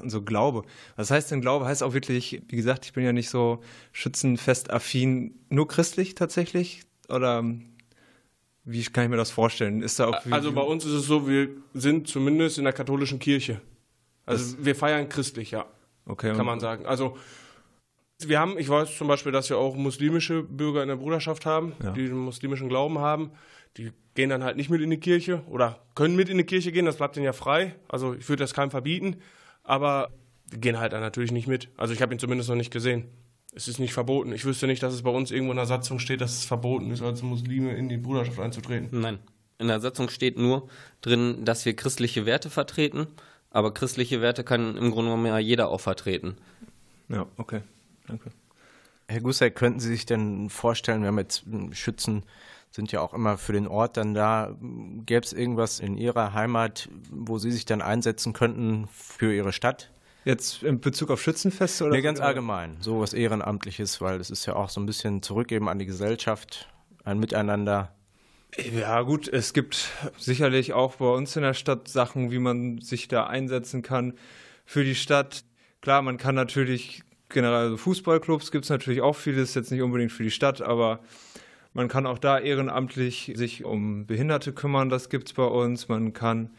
und 0.00 0.10
so 0.10 0.22
Glaube. 0.22 0.62
Was 0.96 1.10
heißt 1.10 1.30
denn 1.30 1.40
Glaube? 1.40 1.64
Heißt 1.64 1.82
auch 1.82 1.94
wirklich, 1.94 2.42
wie 2.48 2.56
gesagt, 2.56 2.86
ich 2.86 2.92
bin 2.92 3.04
ja 3.04 3.12
nicht 3.12 3.30
so 3.30 3.60
schützenfest-affin, 3.92 5.34
nur 5.48 5.68
christlich 5.68 6.14
tatsächlich? 6.14 6.82
Oder 7.08 7.44
wie 8.64 8.84
kann 8.84 9.04
ich 9.04 9.10
mir 9.10 9.16
das 9.16 9.30
vorstellen? 9.30 9.82
Ist 9.82 9.98
da 9.98 10.08
auch 10.08 10.26
also 10.30 10.52
bei 10.52 10.60
uns 10.60 10.84
ist 10.84 10.92
es 10.92 11.06
so, 11.06 11.26
wir 11.26 11.48
sind 11.74 12.06
zumindest 12.08 12.58
in 12.58 12.64
der 12.64 12.72
katholischen 12.72 13.18
Kirche. 13.18 13.60
Also 14.26 14.56
wir 14.60 14.74
feiern 14.74 15.08
christlich, 15.08 15.52
ja. 15.52 15.64
Okay. 16.04 16.34
Kann 16.34 16.44
man 16.44 16.60
sagen. 16.60 16.84
Also 16.84 17.16
wir 18.20 18.40
haben, 18.40 18.58
ich 18.58 18.68
weiß 18.68 18.96
zum 18.96 19.08
Beispiel, 19.08 19.32
dass 19.32 19.48
wir 19.48 19.58
auch 19.58 19.76
muslimische 19.76 20.42
Bürger 20.42 20.82
in 20.82 20.88
der 20.88 20.96
Bruderschaft 20.96 21.46
haben, 21.46 21.72
ja. 21.82 21.92
die 21.92 22.06
den 22.06 22.18
muslimischen 22.18 22.68
Glauben 22.68 22.98
haben. 22.98 23.30
Die 23.76 23.92
gehen 24.14 24.30
dann 24.30 24.42
halt 24.42 24.56
nicht 24.56 24.70
mit 24.70 24.80
in 24.80 24.90
die 24.90 24.98
Kirche 24.98 25.42
oder 25.48 25.80
können 25.94 26.16
mit 26.16 26.28
in 26.28 26.38
die 26.38 26.44
Kirche 26.44 26.72
gehen, 26.72 26.84
das 26.84 26.96
bleibt 26.96 27.16
denen 27.16 27.26
ja 27.26 27.32
frei. 27.32 27.76
Also 27.88 28.14
ich 28.14 28.28
würde 28.28 28.42
das 28.42 28.54
keinem 28.54 28.70
verbieten, 28.70 29.16
aber 29.68 30.10
gehen 30.50 30.78
halt 30.78 30.94
dann 30.94 31.00
natürlich 31.00 31.30
nicht 31.30 31.46
mit. 31.46 31.68
Also 31.76 31.92
ich 31.92 32.00
habe 32.00 32.14
ihn 32.14 32.18
zumindest 32.18 32.48
noch 32.48 32.56
nicht 32.56 32.72
gesehen. 32.72 33.04
Es 33.54 33.68
ist 33.68 33.78
nicht 33.78 33.92
verboten. 33.92 34.32
Ich 34.32 34.44
wüsste 34.44 34.66
nicht, 34.66 34.82
dass 34.82 34.94
es 34.94 35.02
bei 35.02 35.10
uns 35.10 35.30
irgendwo 35.30 35.52
in 35.52 35.56
der 35.56 35.66
Satzung 35.66 35.98
steht, 35.98 36.20
dass 36.20 36.32
es 36.32 36.44
verboten 36.44 36.90
ist, 36.90 37.02
als 37.02 37.22
Muslime 37.22 37.76
in 37.76 37.88
die 37.88 37.98
Bruderschaft 37.98 38.38
einzutreten. 38.38 38.88
Nein. 38.98 39.18
In 39.58 39.68
der 39.68 39.80
Satzung 39.80 40.08
steht 40.08 40.38
nur 40.38 40.68
drin, 41.00 41.44
dass 41.44 41.66
wir 41.66 41.74
christliche 41.74 42.24
Werte 42.24 42.48
vertreten, 42.48 43.08
aber 43.50 43.74
christliche 43.74 44.22
Werte 44.22 44.44
kann 44.44 44.76
im 44.76 44.90
Grunde 44.90 45.10
genommen 45.10 45.26
ja 45.26 45.38
jeder 45.38 45.68
auch 45.68 45.80
vertreten. 45.80 46.36
Ja, 47.08 47.26
okay. 47.36 47.60
Danke. 48.06 48.30
Herr 49.08 49.20
Gusseck, 49.20 49.54
könnten 49.54 49.80
Sie 49.80 49.88
sich 49.88 50.06
denn 50.06 50.48
vorstellen, 50.48 51.00
wir 51.02 51.08
haben 51.08 51.18
jetzt 51.18 51.44
Schützen, 51.72 52.22
sind 52.78 52.92
ja 52.92 53.00
auch 53.00 53.12
immer 53.12 53.38
für 53.38 53.52
den 53.52 53.66
Ort 53.66 53.96
dann 53.96 54.14
da. 54.14 54.56
Gäbe 55.04 55.26
es 55.26 55.32
irgendwas 55.32 55.80
in 55.80 55.96
Ihrer 55.96 56.32
Heimat, 56.32 56.88
wo 57.10 57.36
Sie 57.38 57.50
sich 57.50 57.64
dann 57.64 57.82
einsetzen 57.82 58.32
könnten 58.32 58.86
für 58.92 59.34
Ihre 59.34 59.52
Stadt? 59.52 59.90
Jetzt 60.24 60.62
in 60.62 60.80
Bezug 60.80 61.10
auf 61.10 61.20
Schützenfeste 61.20 61.86
oder? 61.86 61.96
Nee, 61.96 62.02
ganz 62.02 62.20
allgemein. 62.20 62.76
So 62.78 63.00
was 63.00 63.14
Ehrenamtliches, 63.14 64.00
weil 64.00 64.18
das 64.18 64.30
ist 64.30 64.46
ja 64.46 64.54
auch 64.54 64.68
so 64.68 64.80
ein 64.80 64.86
bisschen 64.86 65.22
zurückgeben 65.22 65.68
an 65.68 65.80
die 65.80 65.86
Gesellschaft, 65.86 66.68
ein 67.02 67.18
Miteinander. 67.18 67.96
Ja, 68.56 69.02
gut, 69.02 69.26
es 69.26 69.52
gibt 69.54 69.90
sicherlich 70.16 70.72
auch 70.72 70.94
bei 70.96 71.08
uns 71.08 71.34
in 71.34 71.42
der 71.42 71.54
Stadt 71.54 71.88
Sachen, 71.88 72.30
wie 72.30 72.38
man 72.38 72.80
sich 72.80 73.08
da 73.08 73.26
einsetzen 73.26 73.82
kann 73.82 74.14
für 74.64 74.84
die 74.84 74.94
Stadt. 74.94 75.42
Klar, 75.80 76.02
man 76.02 76.16
kann 76.16 76.36
natürlich 76.36 77.02
generell 77.28 77.56
also 77.56 77.76
Fußballclubs 77.76 78.52
gibt 78.52 78.66
es 78.66 78.70
natürlich 78.70 79.00
auch 79.00 79.16
vieles, 79.16 79.54
jetzt 79.54 79.72
nicht 79.72 79.82
unbedingt 79.82 80.12
für 80.12 80.22
die 80.22 80.30
Stadt, 80.30 80.62
aber 80.62 81.00
man 81.72 81.88
kann 81.88 82.06
auch 82.06 82.18
da 82.18 82.38
ehrenamtlich 82.38 83.32
sich 83.36 83.64
um 83.64 84.06
Behinderte 84.06 84.52
kümmern, 84.52 84.88
das 84.88 85.08
gibt 85.08 85.28
es 85.28 85.34
bei 85.34 85.44
uns. 85.44 85.88
Man 85.88 86.12
kann 86.12 86.50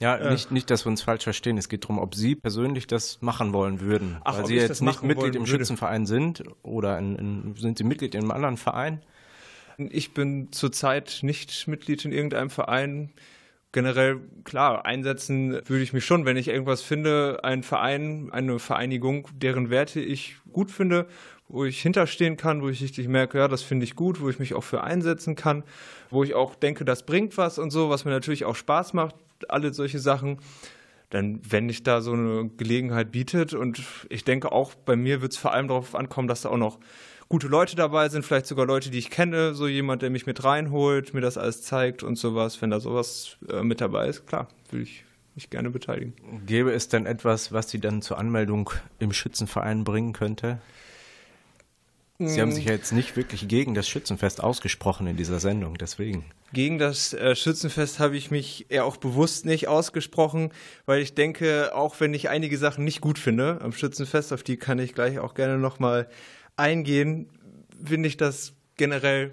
ja, 0.00 0.16
äh. 0.16 0.30
nicht, 0.32 0.50
nicht, 0.50 0.70
dass 0.70 0.86
wir 0.86 0.90
uns 0.90 1.02
falsch 1.02 1.24
verstehen. 1.24 1.58
Es 1.58 1.68
geht 1.68 1.84
darum, 1.84 1.98
ob 1.98 2.14
Sie 2.14 2.34
persönlich 2.34 2.86
das 2.86 3.20
machen 3.20 3.52
wollen 3.52 3.80
würden. 3.80 4.18
Ach, 4.24 4.38
weil 4.38 4.46
Sie 4.46 4.56
jetzt 4.56 4.80
nicht 4.80 5.02
Mitglied 5.02 5.34
im 5.34 5.42
würde. 5.42 5.50
Schützenverein 5.50 6.06
sind 6.06 6.42
oder 6.62 6.98
in, 6.98 7.16
in, 7.16 7.54
sind 7.56 7.78
Sie 7.78 7.84
Mitglied 7.84 8.14
in 8.14 8.22
einem 8.22 8.30
anderen 8.30 8.56
Verein? 8.56 9.02
Ich 9.76 10.12
bin 10.12 10.52
zurzeit 10.52 11.20
nicht 11.22 11.68
Mitglied 11.68 12.04
in 12.04 12.12
irgendeinem 12.12 12.50
Verein. 12.50 13.12
Generell, 13.72 14.20
klar, 14.44 14.84
einsetzen 14.84 15.52
würde 15.52 15.82
ich 15.82 15.92
mich 15.92 16.04
schon, 16.04 16.24
wenn 16.24 16.36
ich 16.36 16.48
irgendwas 16.48 16.82
finde, 16.82 17.40
ein 17.44 17.62
Verein, 17.62 18.30
eine 18.32 18.58
Vereinigung, 18.58 19.28
deren 19.34 19.70
Werte 19.70 20.00
ich 20.00 20.36
gut 20.50 20.70
finde, 20.70 21.06
wo 21.50 21.64
ich 21.64 21.82
hinterstehen 21.82 22.36
kann, 22.36 22.62
wo 22.62 22.68
ich 22.68 22.80
richtig 22.80 23.08
merke, 23.08 23.38
ja, 23.38 23.48
das 23.48 23.62
finde 23.62 23.84
ich 23.84 23.96
gut, 23.96 24.20
wo 24.20 24.30
ich 24.30 24.38
mich 24.38 24.54
auch 24.54 24.62
für 24.62 24.84
einsetzen 24.84 25.34
kann, 25.34 25.64
wo 26.08 26.22
ich 26.22 26.34
auch 26.34 26.54
denke, 26.54 26.84
das 26.84 27.04
bringt 27.04 27.36
was 27.36 27.58
und 27.58 27.70
so, 27.70 27.90
was 27.90 28.04
mir 28.04 28.12
natürlich 28.12 28.44
auch 28.44 28.54
Spaß 28.54 28.94
macht, 28.94 29.16
alle 29.48 29.74
solche 29.74 29.98
Sachen. 29.98 30.38
Dann, 31.10 31.40
wenn 31.48 31.68
ich 31.68 31.82
da 31.82 32.02
so 32.02 32.12
eine 32.12 32.50
Gelegenheit 32.56 33.10
bietet 33.10 33.52
und 33.52 33.82
ich 34.08 34.22
denke 34.22 34.52
auch 34.52 34.74
bei 34.76 34.94
mir 34.94 35.22
wird 35.22 35.32
es 35.32 35.38
vor 35.38 35.52
allem 35.52 35.66
darauf 35.66 35.96
ankommen, 35.96 36.28
dass 36.28 36.42
da 36.42 36.50
auch 36.50 36.56
noch 36.56 36.78
gute 37.28 37.48
Leute 37.48 37.74
dabei 37.74 38.08
sind, 38.08 38.24
vielleicht 38.24 38.46
sogar 38.46 38.64
Leute, 38.64 38.90
die 38.90 38.98
ich 38.98 39.10
kenne, 39.10 39.54
so 39.54 39.66
jemand, 39.66 40.02
der 40.02 40.10
mich 40.10 40.26
mit 40.26 40.44
reinholt, 40.44 41.12
mir 41.12 41.20
das 41.20 41.36
alles 41.36 41.62
zeigt 41.62 42.04
und 42.04 42.16
sowas. 42.16 42.62
Wenn 42.62 42.70
da 42.70 42.78
sowas 42.78 43.38
äh, 43.48 43.64
mit 43.64 43.80
dabei 43.80 44.06
ist, 44.06 44.26
klar, 44.28 44.46
würde 44.70 44.84
ich 44.84 45.04
mich 45.34 45.50
gerne 45.50 45.70
beteiligen. 45.70 46.12
Gäbe 46.46 46.72
es 46.72 46.88
denn 46.88 47.06
etwas, 47.06 47.52
was 47.52 47.70
Sie 47.70 47.80
dann 47.80 48.02
zur 48.02 48.18
Anmeldung 48.18 48.70
im 49.00 49.12
Schützenverein 49.12 49.82
bringen 49.82 50.12
könnte? 50.12 50.60
Sie 52.28 52.40
haben 52.40 52.52
sich 52.52 52.66
ja 52.66 52.72
jetzt 52.72 52.92
nicht 52.92 53.16
wirklich 53.16 53.48
gegen 53.48 53.74
das 53.74 53.88
Schützenfest 53.88 54.42
ausgesprochen 54.42 55.06
in 55.06 55.16
dieser 55.16 55.40
Sendung, 55.40 55.78
deswegen. 55.78 56.26
Gegen 56.52 56.78
das 56.78 57.14
äh, 57.14 57.34
Schützenfest 57.34 57.98
habe 57.98 58.16
ich 58.16 58.30
mich 58.30 58.66
eher 58.68 58.84
auch 58.84 58.98
bewusst 58.98 59.46
nicht 59.46 59.68
ausgesprochen, 59.68 60.52
weil 60.84 61.00
ich 61.00 61.14
denke, 61.14 61.74
auch 61.74 61.98
wenn 62.00 62.12
ich 62.12 62.28
einige 62.28 62.58
Sachen 62.58 62.84
nicht 62.84 63.00
gut 63.00 63.18
finde 63.18 63.60
am 63.62 63.72
Schützenfest, 63.72 64.32
auf 64.32 64.42
die 64.42 64.58
kann 64.58 64.78
ich 64.78 64.94
gleich 64.94 65.18
auch 65.18 65.32
gerne 65.32 65.56
nochmal 65.56 66.08
eingehen, 66.56 67.30
finde 67.82 68.08
ich 68.08 68.16
das 68.18 68.52
generell 68.76 69.30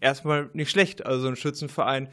erstmal 0.00 0.48
nicht 0.54 0.70
schlecht. 0.70 1.04
Also 1.04 1.28
ein 1.28 1.36
Schützenverein 1.36 2.08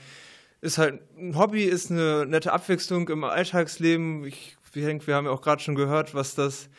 ist 0.60 0.78
halt 0.78 1.02
ein 1.18 1.38
Hobby, 1.38 1.64
ist 1.64 1.92
eine 1.92 2.26
nette 2.26 2.52
Abwechslung 2.52 3.08
im 3.08 3.24
Alltagsleben. 3.24 4.26
Ich, 4.26 4.58
ich 4.74 4.84
denke, 4.84 5.08
wir 5.08 5.16
haben 5.16 5.26
ja 5.26 5.32
auch 5.32 5.42
gerade 5.42 5.62
schon 5.62 5.76
gehört, 5.76 6.14
was 6.14 6.36
das 6.36 6.70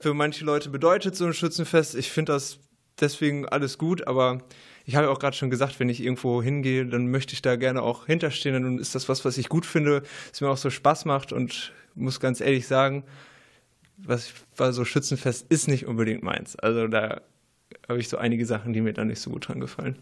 für 0.00 0.14
manche 0.14 0.44
Leute 0.44 0.70
bedeutet, 0.70 1.16
so 1.16 1.26
ein 1.26 1.32
Schützenfest. 1.32 1.94
Ich 1.94 2.10
finde 2.10 2.32
das 2.32 2.58
deswegen 3.00 3.46
alles 3.46 3.78
gut, 3.78 4.06
aber 4.06 4.42
ich 4.84 4.96
habe 4.96 5.10
auch 5.10 5.18
gerade 5.18 5.36
schon 5.36 5.50
gesagt, 5.50 5.80
wenn 5.80 5.88
ich 5.88 6.02
irgendwo 6.02 6.42
hingehe, 6.42 6.86
dann 6.86 7.10
möchte 7.10 7.34
ich 7.34 7.42
da 7.42 7.56
gerne 7.56 7.82
auch 7.82 8.06
hinterstehen. 8.06 8.54
Dann 8.54 8.78
ist 8.78 8.94
das 8.94 9.08
was, 9.08 9.24
was 9.24 9.36
ich 9.36 9.48
gut 9.48 9.66
finde, 9.66 10.02
was 10.30 10.40
mir 10.40 10.48
auch 10.48 10.56
so 10.56 10.70
Spaß 10.70 11.04
macht 11.04 11.32
und 11.32 11.72
muss 11.94 12.20
ganz 12.20 12.40
ehrlich 12.40 12.66
sagen, 12.66 13.04
was 13.98 14.32
war 14.56 14.72
so 14.72 14.84
Schützenfest 14.84 15.46
ist 15.50 15.68
nicht 15.68 15.86
unbedingt 15.86 16.22
meins. 16.22 16.56
Also 16.56 16.86
da 16.86 17.20
habe 17.88 18.00
ich 18.00 18.08
so 18.08 18.16
einige 18.16 18.46
Sachen, 18.46 18.72
die 18.72 18.80
mir 18.80 18.92
da 18.92 19.04
nicht 19.04 19.20
so 19.20 19.30
gut 19.30 19.48
dran 19.48 19.60
gefallen. 19.60 19.98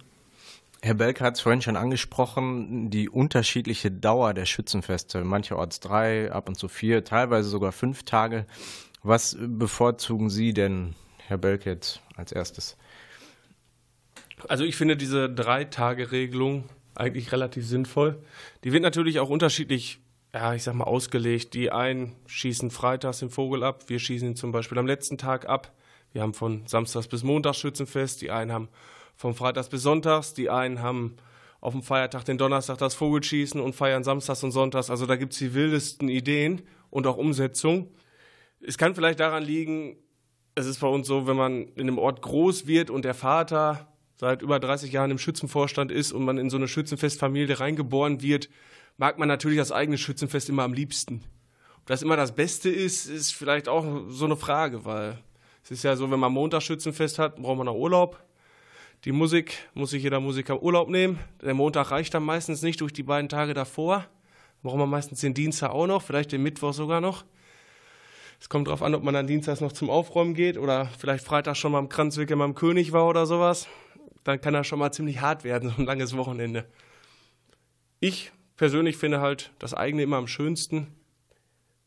Herr 0.82 0.94
Belke 0.94 1.24
hat 1.24 1.34
es 1.34 1.40
vorhin 1.40 1.62
schon 1.62 1.76
angesprochen, 1.76 2.90
die 2.90 3.08
unterschiedliche 3.08 3.90
Dauer 3.90 4.34
der 4.34 4.44
Schützenfeste. 4.44 5.24
Mancherorts 5.24 5.80
drei, 5.80 6.30
ab 6.30 6.48
und 6.48 6.56
zu 6.56 6.68
vier, 6.68 7.02
teilweise 7.02 7.48
sogar 7.48 7.72
fünf 7.72 8.04
Tage. 8.04 8.46
Was 9.02 9.36
bevorzugen 9.40 10.30
Sie 10.30 10.52
denn, 10.52 10.94
Herr 11.26 11.38
Belke, 11.38 11.70
jetzt 11.70 12.02
als 12.14 12.30
erstes? 12.30 12.76
Also 14.48 14.64
ich 14.64 14.76
finde 14.76 14.96
diese 14.96 15.28
Drei-Tage-Regelung 15.28 16.64
eigentlich 16.94 17.32
relativ 17.32 17.66
sinnvoll. 17.66 18.22
Die 18.64 18.72
wird 18.72 18.82
natürlich 18.82 19.20
auch 19.20 19.28
unterschiedlich, 19.28 20.00
ja, 20.32 20.54
ich 20.54 20.62
sag 20.62 20.74
mal, 20.74 20.84
ausgelegt. 20.84 21.54
Die 21.54 21.70
einen 21.70 22.14
schießen 22.26 22.70
freitags 22.70 23.18
den 23.18 23.30
Vogel 23.30 23.62
ab, 23.62 23.84
wir 23.88 23.98
schießen 23.98 24.28
ihn 24.28 24.36
zum 24.36 24.52
Beispiel 24.52 24.78
am 24.78 24.86
letzten 24.86 25.18
Tag 25.18 25.48
ab. 25.48 25.72
Wir 26.12 26.22
haben 26.22 26.34
von 26.34 26.66
Samstags 26.66 27.08
bis 27.08 27.22
Montags 27.22 27.58
Schützenfest, 27.58 28.22
die 28.22 28.30
einen 28.30 28.52
haben 28.52 28.68
von 29.16 29.34
Freitags 29.34 29.68
bis 29.68 29.82
Sonntags, 29.82 30.34
die 30.34 30.48
einen 30.50 30.80
haben 30.80 31.16
auf 31.60 31.72
dem 31.72 31.82
Feiertag 31.82 32.24
den 32.24 32.38
Donnerstag 32.38 32.78
das 32.78 32.94
Vogelschießen 32.94 33.60
und 33.60 33.74
feiern 33.74 34.04
Samstags 34.04 34.42
und 34.44 34.52
Sonntags. 34.52 34.90
Also 34.90 35.06
da 35.06 35.16
gibt 35.16 35.32
es 35.32 35.38
die 35.38 35.54
wildesten 35.54 36.08
Ideen 36.08 36.62
und 36.90 37.06
auch 37.06 37.16
Umsetzung. 37.16 37.90
Es 38.60 38.78
kann 38.78 38.94
vielleicht 38.94 39.20
daran 39.20 39.42
liegen, 39.42 39.96
es 40.54 40.66
ist 40.66 40.80
bei 40.80 40.86
uns 40.86 41.06
so, 41.06 41.26
wenn 41.26 41.36
man 41.36 41.68
in 41.74 41.82
einem 41.82 41.98
Ort 41.98 42.22
groß 42.22 42.66
wird 42.66 42.88
und 42.90 43.04
der 43.04 43.14
Vater 43.14 43.88
seit 44.16 44.42
über 44.42 44.58
30 44.58 44.92
Jahren 44.92 45.10
im 45.10 45.18
Schützenvorstand 45.18 45.92
ist 45.92 46.12
und 46.12 46.24
man 46.24 46.38
in 46.38 46.50
so 46.50 46.56
eine 46.56 46.68
Schützenfestfamilie 46.68 47.60
reingeboren 47.60 48.22
wird, 48.22 48.48
mag 48.96 49.18
man 49.18 49.28
natürlich 49.28 49.58
das 49.58 49.72
eigene 49.72 49.98
Schützenfest 49.98 50.48
immer 50.48 50.62
am 50.62 50.72
liebsten. 50.72 51.22
Ob 51.78 51.86
das 51.86 52.02
immer 52.02 52.16
das 52.16 52.34
Beste 52.34 52.70
ist, 52.70 53.06
ist 53.06 53.34
vielleicht 53.34 53.68
auch 53.68 53.84
so 54.08 54.24
eine 54.24 54.36
Frage, 54.36 54.84
weil 54.84 55.18
es 55.62 55.70
ist 55.70 55.84
ja 55.84 55.96
so, 55.96 56.10
wenn 56.10 56.18
man 56.18 56.32
Montag 56.32 56.62
Schützenfest 56.62 57.18
hat, 57.18 57.36
braucht 57.36 57.58
man 57.58 57.68
auch 57.68 57.76
Urlaub. 57.76 58.22
Die 59.04 59.12
Musik 59.12 59.58
muss 59.74 59.90
sich 59.90 60.02
jeder 60.02 60.18
Musiker 60.18 60.62
Urlaub 60.62 60.88
nehmen. 60.88 61.18
Der 61.42 61.54
Montag 61.54 61.90
reicht 61.90 62.14
dann 62.14 62.24
meistens 62.24 62.62
nicht 62.62 62.80
durch 62.80 62.92
die 62.92 63.02
beiden 63.02 63.28
Tage 63.28 63.52
davor. 63.52 64.06
Braucht 64.62 64.78
man 64.78 64.88
meistens 64.88 65.20
den 65.20 65.34
Dienstag 65.34 65.70
auch 65.70 65.86
noch, 65.86 66.02
vielleicht 66.02 66.32
den 66.32 66.42
Mittwoch 66.42 66.72
sogar 66.72 67.00
noch. 67.00 67.24
Es 68.40 68.48
kommt 68.48 68.66
darauf 68.66 68.82
an, 68.82 68.94
ob 68.94 69.02
man 69.02 69.14
dann 69.14 69.26
Dienstags 69.26 69.60
noch 69.60 69.72
zum 69.72 69.90
Aufräumen 69.90 70.34
geht 70.34 70.58
oder 70.58 70.90
vielleicht 70.98 71.24
Freitag 71.24 71.56
schon 71.56 71.72
mal 71.72 71.78
am 71.78 71.88
Kranzwickel 71.88 72.36
beim 72.36 72.54
König 72.54 72.92
war 72.92 73.06
oder 73.06 73.26
sowas 73.26 73.68
dann 74.26 74.40
kann 74.40 74.54
das 74.54 74.66
schon 74.66 74.78
mal 74.78 74.92
ziemlich 74.92 75.20
hart 75.20 75.44
werden, 75.44 75.70
so 75.76 75.76
ein 75.78 75.86
langes 75.86 76.16
Wochenende. 76.16 76.66
Ich 78.00 78.32
persönlich 78.56 78.96
finde 78.96 79.20
halt 79.20 79.52
das 79.58 79.74
eigene 79.74 80.02
immer 80.02 80.16
am 80.16 80.26
schönsten. 80.26 80.88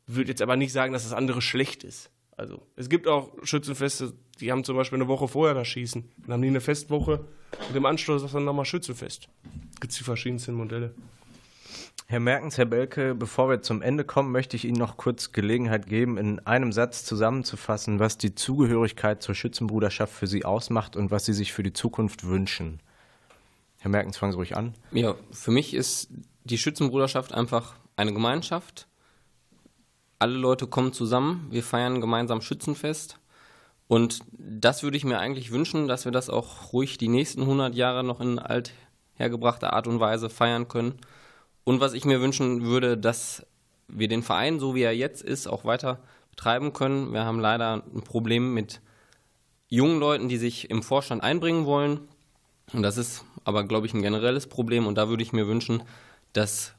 Würde 0.07 0.29
jetzt 0.29 0.41
aber 0.41 0.55
nicht 0.55 0.71
sagen, 0.71 0.93
dass 0.93 1.03
das 1.03 1.13
andere 1.13 1.41
schlecht 1.41 1.83
ist. 1.83 2.09
Also 2.35 2.65
es 2.75 2.89
gibt 2.89 3.07
auch 3.07 3.31
Schützenfeste, 3.43 4.13
die 4.39 4.51
haben 4.51 4.63
zum 4.63 4.77
Beispiel 4.77 4.97
eine 4.97 5.09
Woche 5.09 5.27
vorher 5.27 5.53
das 5.53 5.67
Schießen. 5.67 6.09
Dann 6.17 6.33
haben 6.33 6.41
die 6.41 6.47
eine 6.47 6.61
Festwoche 6.61 7.25
und 7.67 7.75
im 7.75 7.85
Anschluss 7.85 8.23
ist 8.23 8.33
dann 8.33 8.45
nochmal 8.45 8.65
Schützenfest. 8.65 9.27
Gibt 9.81 9.91
es 9.91 9.97
die 9.97 10.05
verschiedensten 10.05 10.53
Modelle. 10.53 10.95
Herr 12.07 12.19
Merkens, 12.19 12.57
Herr 12.57 12.65
Belke, 12.65 13.13
bevor 13.13 13.49
wir 13.49 13.61
zum 13.61 13.81
Ende 13.81 14.03
kommen, 14.03 14.31
möchte 14.31 14.55
ich 14.55 14.65
Ihnen 14.65 14.79
noch 14.79 14.97
kurz 14.97 15.31
Gelegenheit 15.31 15.85
geben, 15.85 16.17
in 16.17 16.39
einem 16.45 16.71
Satz 16.71 17.05
zusammenzufassen, 17.05 17.99
was 17.99 18.17
die 18.17 18.33
Zugehörigkeit 18.33 19.21
zur 19.21 19.35
Schützenbruderschaft 19.35 20.13
für 20.13 20.27
Sie 20.27 20.43
ausmacht 20.43 20.95
und 20.95 21.11
was 21.11 21.25
Sie 21.25 21.33
sich 21.33 21.53
für 21.53 21.63
die 21.63 21.73
Zukunft 21.73 22.25
wünschen. 22.25 22.79
Herr 23.77 23.91
Merkens, 23.91 24.17
fangen 24.17 24.31
Sie 24.31 24.37
ruhig 24.37 24.57
an. 24.57 24.73
Ja, 24.91 25.15
für 25.31 25.51
mich 25.51 25.73
ist 25.73 26.09
die 26.43 26.57
Schützenbruderschaft 26.57 27.33
einfach 27.33 27.75
eine 27.95 28.13
Gemeinschaft. 28.13 28.87
Alle 30.17 30.35
Leute 30.35 30.67
kommen 30.67 30.93
zusammen, 30.93 31.47
wir 31.51 31.63
feiern 31.63 32.01
gemeinsam 32.01 32.41
Schützenfest. 32.41 33.19
Und 33.87 34.19
das 34.31 34.83
würde 34.83 34.97
ich 34.97 35.05
mir 35.05 35.19
eigentlich 35.19 35.51
wünschen, 35.51 35.87
dass 35.87 36.05
wir 36.05 36.11
das 36.11 36.29
auch 36.29 36.73
ruhig 36.73 36.97
die 36.97 37.07
nächsten 37.07 37.41
100 37.41 37.73
Jahre 37.73 38.03
noch 38.03 38.19
in 38.21 38.37
alt 38.37 38.73
hergebrachte 39.15 39.73
Art 39.73 39.87
und 39.87 39.99
Weise 39.99 40.29
feiern 40.29 40.67
können. 40.67 40.99
Und 41.69 41.81
was 41.81 41.93
ich 41.93 42.03
mir 42.03 42.19
wünschen 42.19 42.65
würde, 42.65 42.97
dass 42.97 43.45
wir 43.87 44.07
den 44.07 44.23
Verein, 44.23 44.59
so 44.59 44.73
wie 44.73 44.81
er 44.81 44.95
jetzt 44.95 45.21
ist, 45.21 45.45
auch 45.45 45.65
weiter 45.65 45.99
betreiben 46.31 46.73
können. 46.73 47.13
Wir 47.13 47.25
haben 47.25 47.39
leider 47.39 47.83
ein 47.93 48.01
Problem 48.01 48.55
mit 48.55 48.81
jungen 49.67 49.99
Leuten, 49.99 50.29
die 50.29 50.37
sich 50.37 50.71
im 50.71 50.81
Vorstand 50.81 51.21
einbringen 51.21 51.67
wollen. 51.67 51.99
Und 52.73 52.81
das 52.81 52.97
ist 52.97 53.23
aber, 53.43 53.65
glaube 53.65 53.85
ich, 53.85 53.93
ein 53.93 54.01
generelles 54.01 54.47
Problem. 54.47 54.87
Und 54.87 54.95
da 54.95 55.09
würde 55.09 55.21
ich 55.21 55.31
mir 55.31 55.45
wünschen, 55.45 55.83
dass 56.33 56.73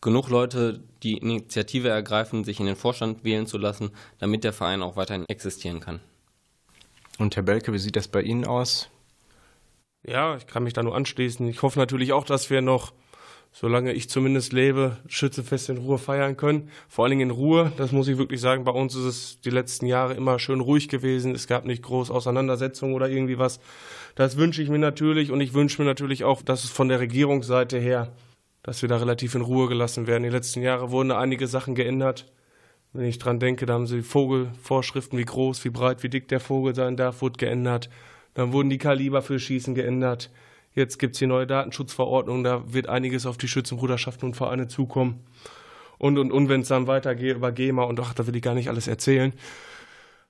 genug 0.00 0.28
Leute 0.28 0.80
die 1.02 1.16
Initiative 1.16 1.88
ergreifen, 1.88 2.44
sich 2.44 2.60
in 2.60 2.66
den 2.66 2.76
Vorstand 2.76 3.24
wählen 3.24 3.48
zu 3.48 3.58
lassen, 3.58 3.90
damit 4.20 4.44
der 4.44 4.52
Verein 4.52 4.80
auch 4.80 4.94
weiterhin 4.94 5.28
existieren 5.28 5.80
kann. 5.80 5.98
Und 7.18 7.34
Herr 7.34 7.42
Belke, 7.42 7.72
wie 7.72 7.80
sieht 7.80 7.96
das 7.96 8.06
bei 8.06 8.22
Ihnen 8.22 8.44
aus? 8.44 8.90
Ja, 10.04 10.36
ich 10.36 10.46
kann 10.46 10.62
mich 10.62 10.72
da 10.72 10.84
nur 10.84 10.94
anschließen. 10.94 11.48
Ich 11.48 11.62
hoffe 11.62 11.80
natürlich 11.80 12.12
auch, 12.12 12.24
dass 12.24 12.48
wir 12.48 12.62
noch, 12.62 12.92
solange 13.58 13.94
ich 13.94 14.10
zumindest 14.10 14.52
lebe, 14.52 14.98
Schützenfest 15.08 15.70
in 15.70 15.78
Ruhe 15.78 15.96
feiern 15.96 16.36
können. 16.36 16.68
Vor 16.90 17.04
allen 17.04 17.12
Dingen 17.12 17.30
in 17.30 17.34
Ruhe. 17.34 17.72
Das 17.78 17.90
muss 17.90 18.06
ich 18.06 18.18
wirklich 18.18 18.38
sagen. 18.38 18.64
Bei 18.64 18.72
uns 18.72 18.94
ist 18.94 19.04
es 19.04 19.40
die 19.40 19.50
letzten 19.50 19.86
Jahre 19.86 20.12
immer 20.12 20.38
schön 20.38 20.60
ruhig 20.60 20.90
gewesen. 20.90 21.34
Es 21.34 21.46
gab 21.46 21.64
nicht 21.64 21.82
groß 21.82 22.10
Auseinandersetzungen 22.10 22.92
oder 22.92 23.08
irgendwie 23.08 23.38
was. 23.38 23.58
Das 24.14 24.36
wünsche 24.36 24.62
ich 24.62 24.68
mir 24.68 24.78
natürlich 24.78 25.30
und 25.32 25.40
ich 25.40 25.54
wünsche 25.54 25.80
mir 25.80 25.86
natürlich 25.86 26.22
auch, 26.22 26.42
dass 26.42 26.64
es 26.64 26.70
von 26.70 26.88
der 26.88 27.00
Regierungsseite 27.00 27.78
her, 27.78 28.12
dass 28.62 28.82
wir 28.82 28.90
da 28.90 28.98
relativ 28.98 29.34
in 29.34 29.40
Ruhe 29.40 29.68
gelassen 29.68 30.06
werden. 30.06 30.24
Die 30.24 30.28
letzten 30.28 30.60
Jahre 30.60 30.90
wurden 30.90 31.10
einige 31.10 31.46
Sachen 31.46 31.74
geändert. 31.74 32.30
Wenn 32.92 33.06
ich 33.06 33.18
dran 33.18 33.40
denke, 33.40 33.64
da 33.64 33.72
haben 33.72 33.86
sie 33.86 34.02
Vogelvorschriften, 34.02 35.18
wie 35.18 35.24
groß, 35.24 35.64
wie 35.64 35.70
breit, 35.70 36.02
wie 36.02 36.10
dick 36.10 36.28
der 36.28 36.40
Vogel 36.40 36.74
sein 36.74 36.98
darf, 36.98 37.22
wurde 37.22 37.38
geändert. 37.38 37.88
Dann 38.34 38.52
wurden 38.52 38.68
die 38.68 38.76
Kaliber 38.76 39.22
für 39.22 39.40
Schießen 39.40 39.74
geändert. 39.74 40.30
Jetzt 40.76 40.98
gibt 40.98 41.14
es 41.14 41.18
die 41.18 41.26
neue 41.26 41.48
Datenschutzverordnung, 41.48 42.44
da 42.44 42.72
wird 42.72 42.88
einiges 42.88 43.26
auf 43.26 43.36
die 43.36 43.48
Schützenbruderschaften 43.48 44.26
und 44.26 44.34
Vereine 44.34 44.68
zukommen. 44.68 45.24
Und, 45.98 46.18
und, 46.18 46.30
und 46.30 46.48
wenn 46.48 46.60
es 46.60 46.68
dann 46.68 46.86
weitergeht 46.86 47.36
über 47.36 47.50
GEMA 47.50 47.82
und 47.82 47.98
ach, 47.98 48.14
da 48.14 48.26
will 48.28 48.36
ich 48.36 48.42
gar 48.42 48.54
nicht 48.54 48.68
alles 48.68 48.86
erzählen. 48.86 49.32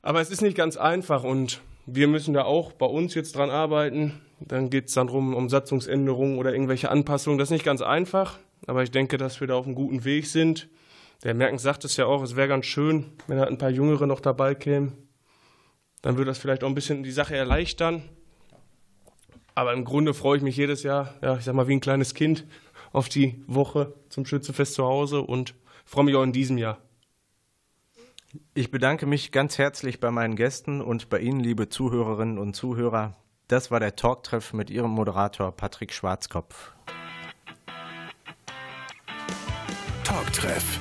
Aber 0.00 0.22
es 0.22 0.30
ist 0.30 0.40
nicht 0.40 0.56
ganz 0.56 0.78
einfach 0.78 1.24
und 1.24 1.60
wir 1.84 2.08
müssen 2.08 2.32
da 2.32 2.44
auch 2.44 2.72
bei 2.72 2.86
uns 2.86 3.14
jetzt 3.14 3.36
dran 3.36 3.50
arbeiten. 3.50 4.22
Dann 4.40 4.70
geht 4.70 4.88
es 4.88 4.94
dann 4.94 5.10
rum 5.10 5.34
um 5.34 5.50
Satzungsänderungen 5.50 6.38
oder 6.38 6.52
irgendwelche 6.52 6.90
Anpassungen. 6.90 7.38
Das 7.38 7.48
ist 7.48 7.52
nicht 7.52 7.64
ganz 7.64 7.82
einfach, 7.82 8.38
aber 8.66 8.82
ich 8.82 8.90
denke, 8.90 9.18
dass 9.18 9.40
wir 9.40 9.48
da 9.48 9.56
auf 9.56 9.66
einem 9.66 9.74
guten 9.74 10.04
Weg 10.04 10.26
sind. 10.26 10.68
Der 11.24 11.34
Merken 11.34 11.58
sagt 11.58 11.84
es 11.84 11.98
ja 11.98 12.06
auch, 12.06 12.22
es 12.22 12.36
wäre 12.36 12.48
ganz 12.48 12.64
schön, 12.64 13.06
wenn 13.26 13.36
da 13.36 13.44
ein 13.44 13.58
paar 13.58 13.70
Jüngere 13.70 14.06
noch 14.06 14.20
dabei 14.20 14.54
kämen 14.54 15.06
dann 16.06 16.16
würde 16.16 16.30
das 16.30 16.38
vielleicht 16.38 16.62
auch 16.62 16.68
ein 16.68 16.74
bisschen 16.76 17.02
die 17.02 17.10
Sache 17.10 17.34
erleichtern. 17.34 18.00
Aber 19.56 19.72
im 19.72 19.86
Grunde 19.86 20.12
freue 20.12 20.36
ich 20.36 20.42
mich 20.42 20.58
jedes 20.58 20.82
Jahr, 20.82 21.14
ja, 21.22 21.38
ich 21.38 21.44
sag 21.44 21.54
mal, 21.54 21.66
wie 21.66 21.72
ein 21.72 21.80
kleines 21.80 22.12
Kind 22.12 22.44
auf 22.92 23.08
die 23.08 23.42
Woche 23.46 23.94
zum 24.10 24.26
Schützefest 24.26 24.74
zu 24.74 24.84
Hause 24.84 25.22
und 25.22 25.54
freue 25.86 26.04
mich 26.04 26.14
auch 26.14 26.22
in 26.22 26.32
diesem 26.32 26.58
Jahr. 26.58 26.76
Ich 28.52 28.70
bedanke 28.70 29.06
mich 29.06 29.32
ganz 29.32 29.56
herzlich 29.56 29.98
bei 29.98 30.10
meinen 30.10 30.36
Gästen 30.36 30.82
und 30.82 31.08
bei 31.08 31.20
Ihnen, 31.20 31.40
liebe 31.40 31.70
Zuhörerinnen 31.70 32.38
und 32.38 32.54
Zuhörer. 32.54 33.16
Das 33.48 33.70
war 33.70 33.80
der 33.80 33.96
Talktreff 33.96 34.52
mit 34.52 34.68
Ihrem 34.68 34.90
Moderator 34.90 35.52
Patrick 35.52 35.94
Schwarzkopf. 35.94 36.72
Talktreff 40.04 40.80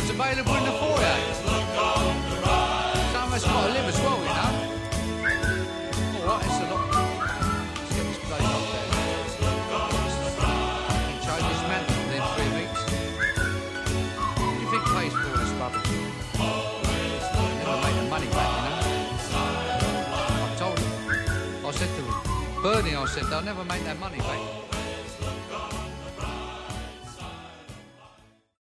It's 0.00 0.10
available 0.10 0.52
Always 0.52 0.62
in 0.62 0.72
the 0.72 0.78
foyer. 0.78 1.16
So 1.34 1.50
that's 3.30 3.44
quite 3.44 3.66
to 3.66 3.72
live 3.74 3.88
as 3.88 3.98
well, 3.98 4.18
you 4.18 4.32
know. 4.38 4.52
Alright, 6.22 6.46
it's 6.46 6.58
a 6.58 6.66
lot. 6.70 6.82
Let's 7.74 7.92
get 7.96 8.06
this 8.06 8.20
place 8.22 8.46
up 8.46 8.62
there. 8.70 8.86
He 11.08 11.14
Change 11.26 11.46
his 11.50 11.62
man 11.66 11.82
within 11.98 12.22
three 12.34 12.50
weeks. 12.58 12.80
What 14.38 14.54
do 14.54 14.60
you 14.62 14.68
think 14.70 14.84
pays 14.86 15.12
for 15.12 15.26
all 15.28 15.36
this 15.36 15.52
rubbish? 15.58 15.90
Never 17.58 17.76
make 17.82 17.96
the 17.98 18.06
money 18.08 18.28
back, 18.38 18.50
you 18.54 18.62
know. 18.64 18.78
I 20.44 20.54
told 20.56 20.78
him. 20.78 20.90
I 21.66 21.68
said 21.72 21.90
to 21.96 22.02
him, 22.02 22.14
Bernie, 22.62 22.94
I 22.94 23.04
said, 23.06 23.24
they'll 23.24 23.42
never 23.42 23.64
make 23.64 23.82
that 23.84 23.98
money 23.98 24.18
back. 24.18 24.57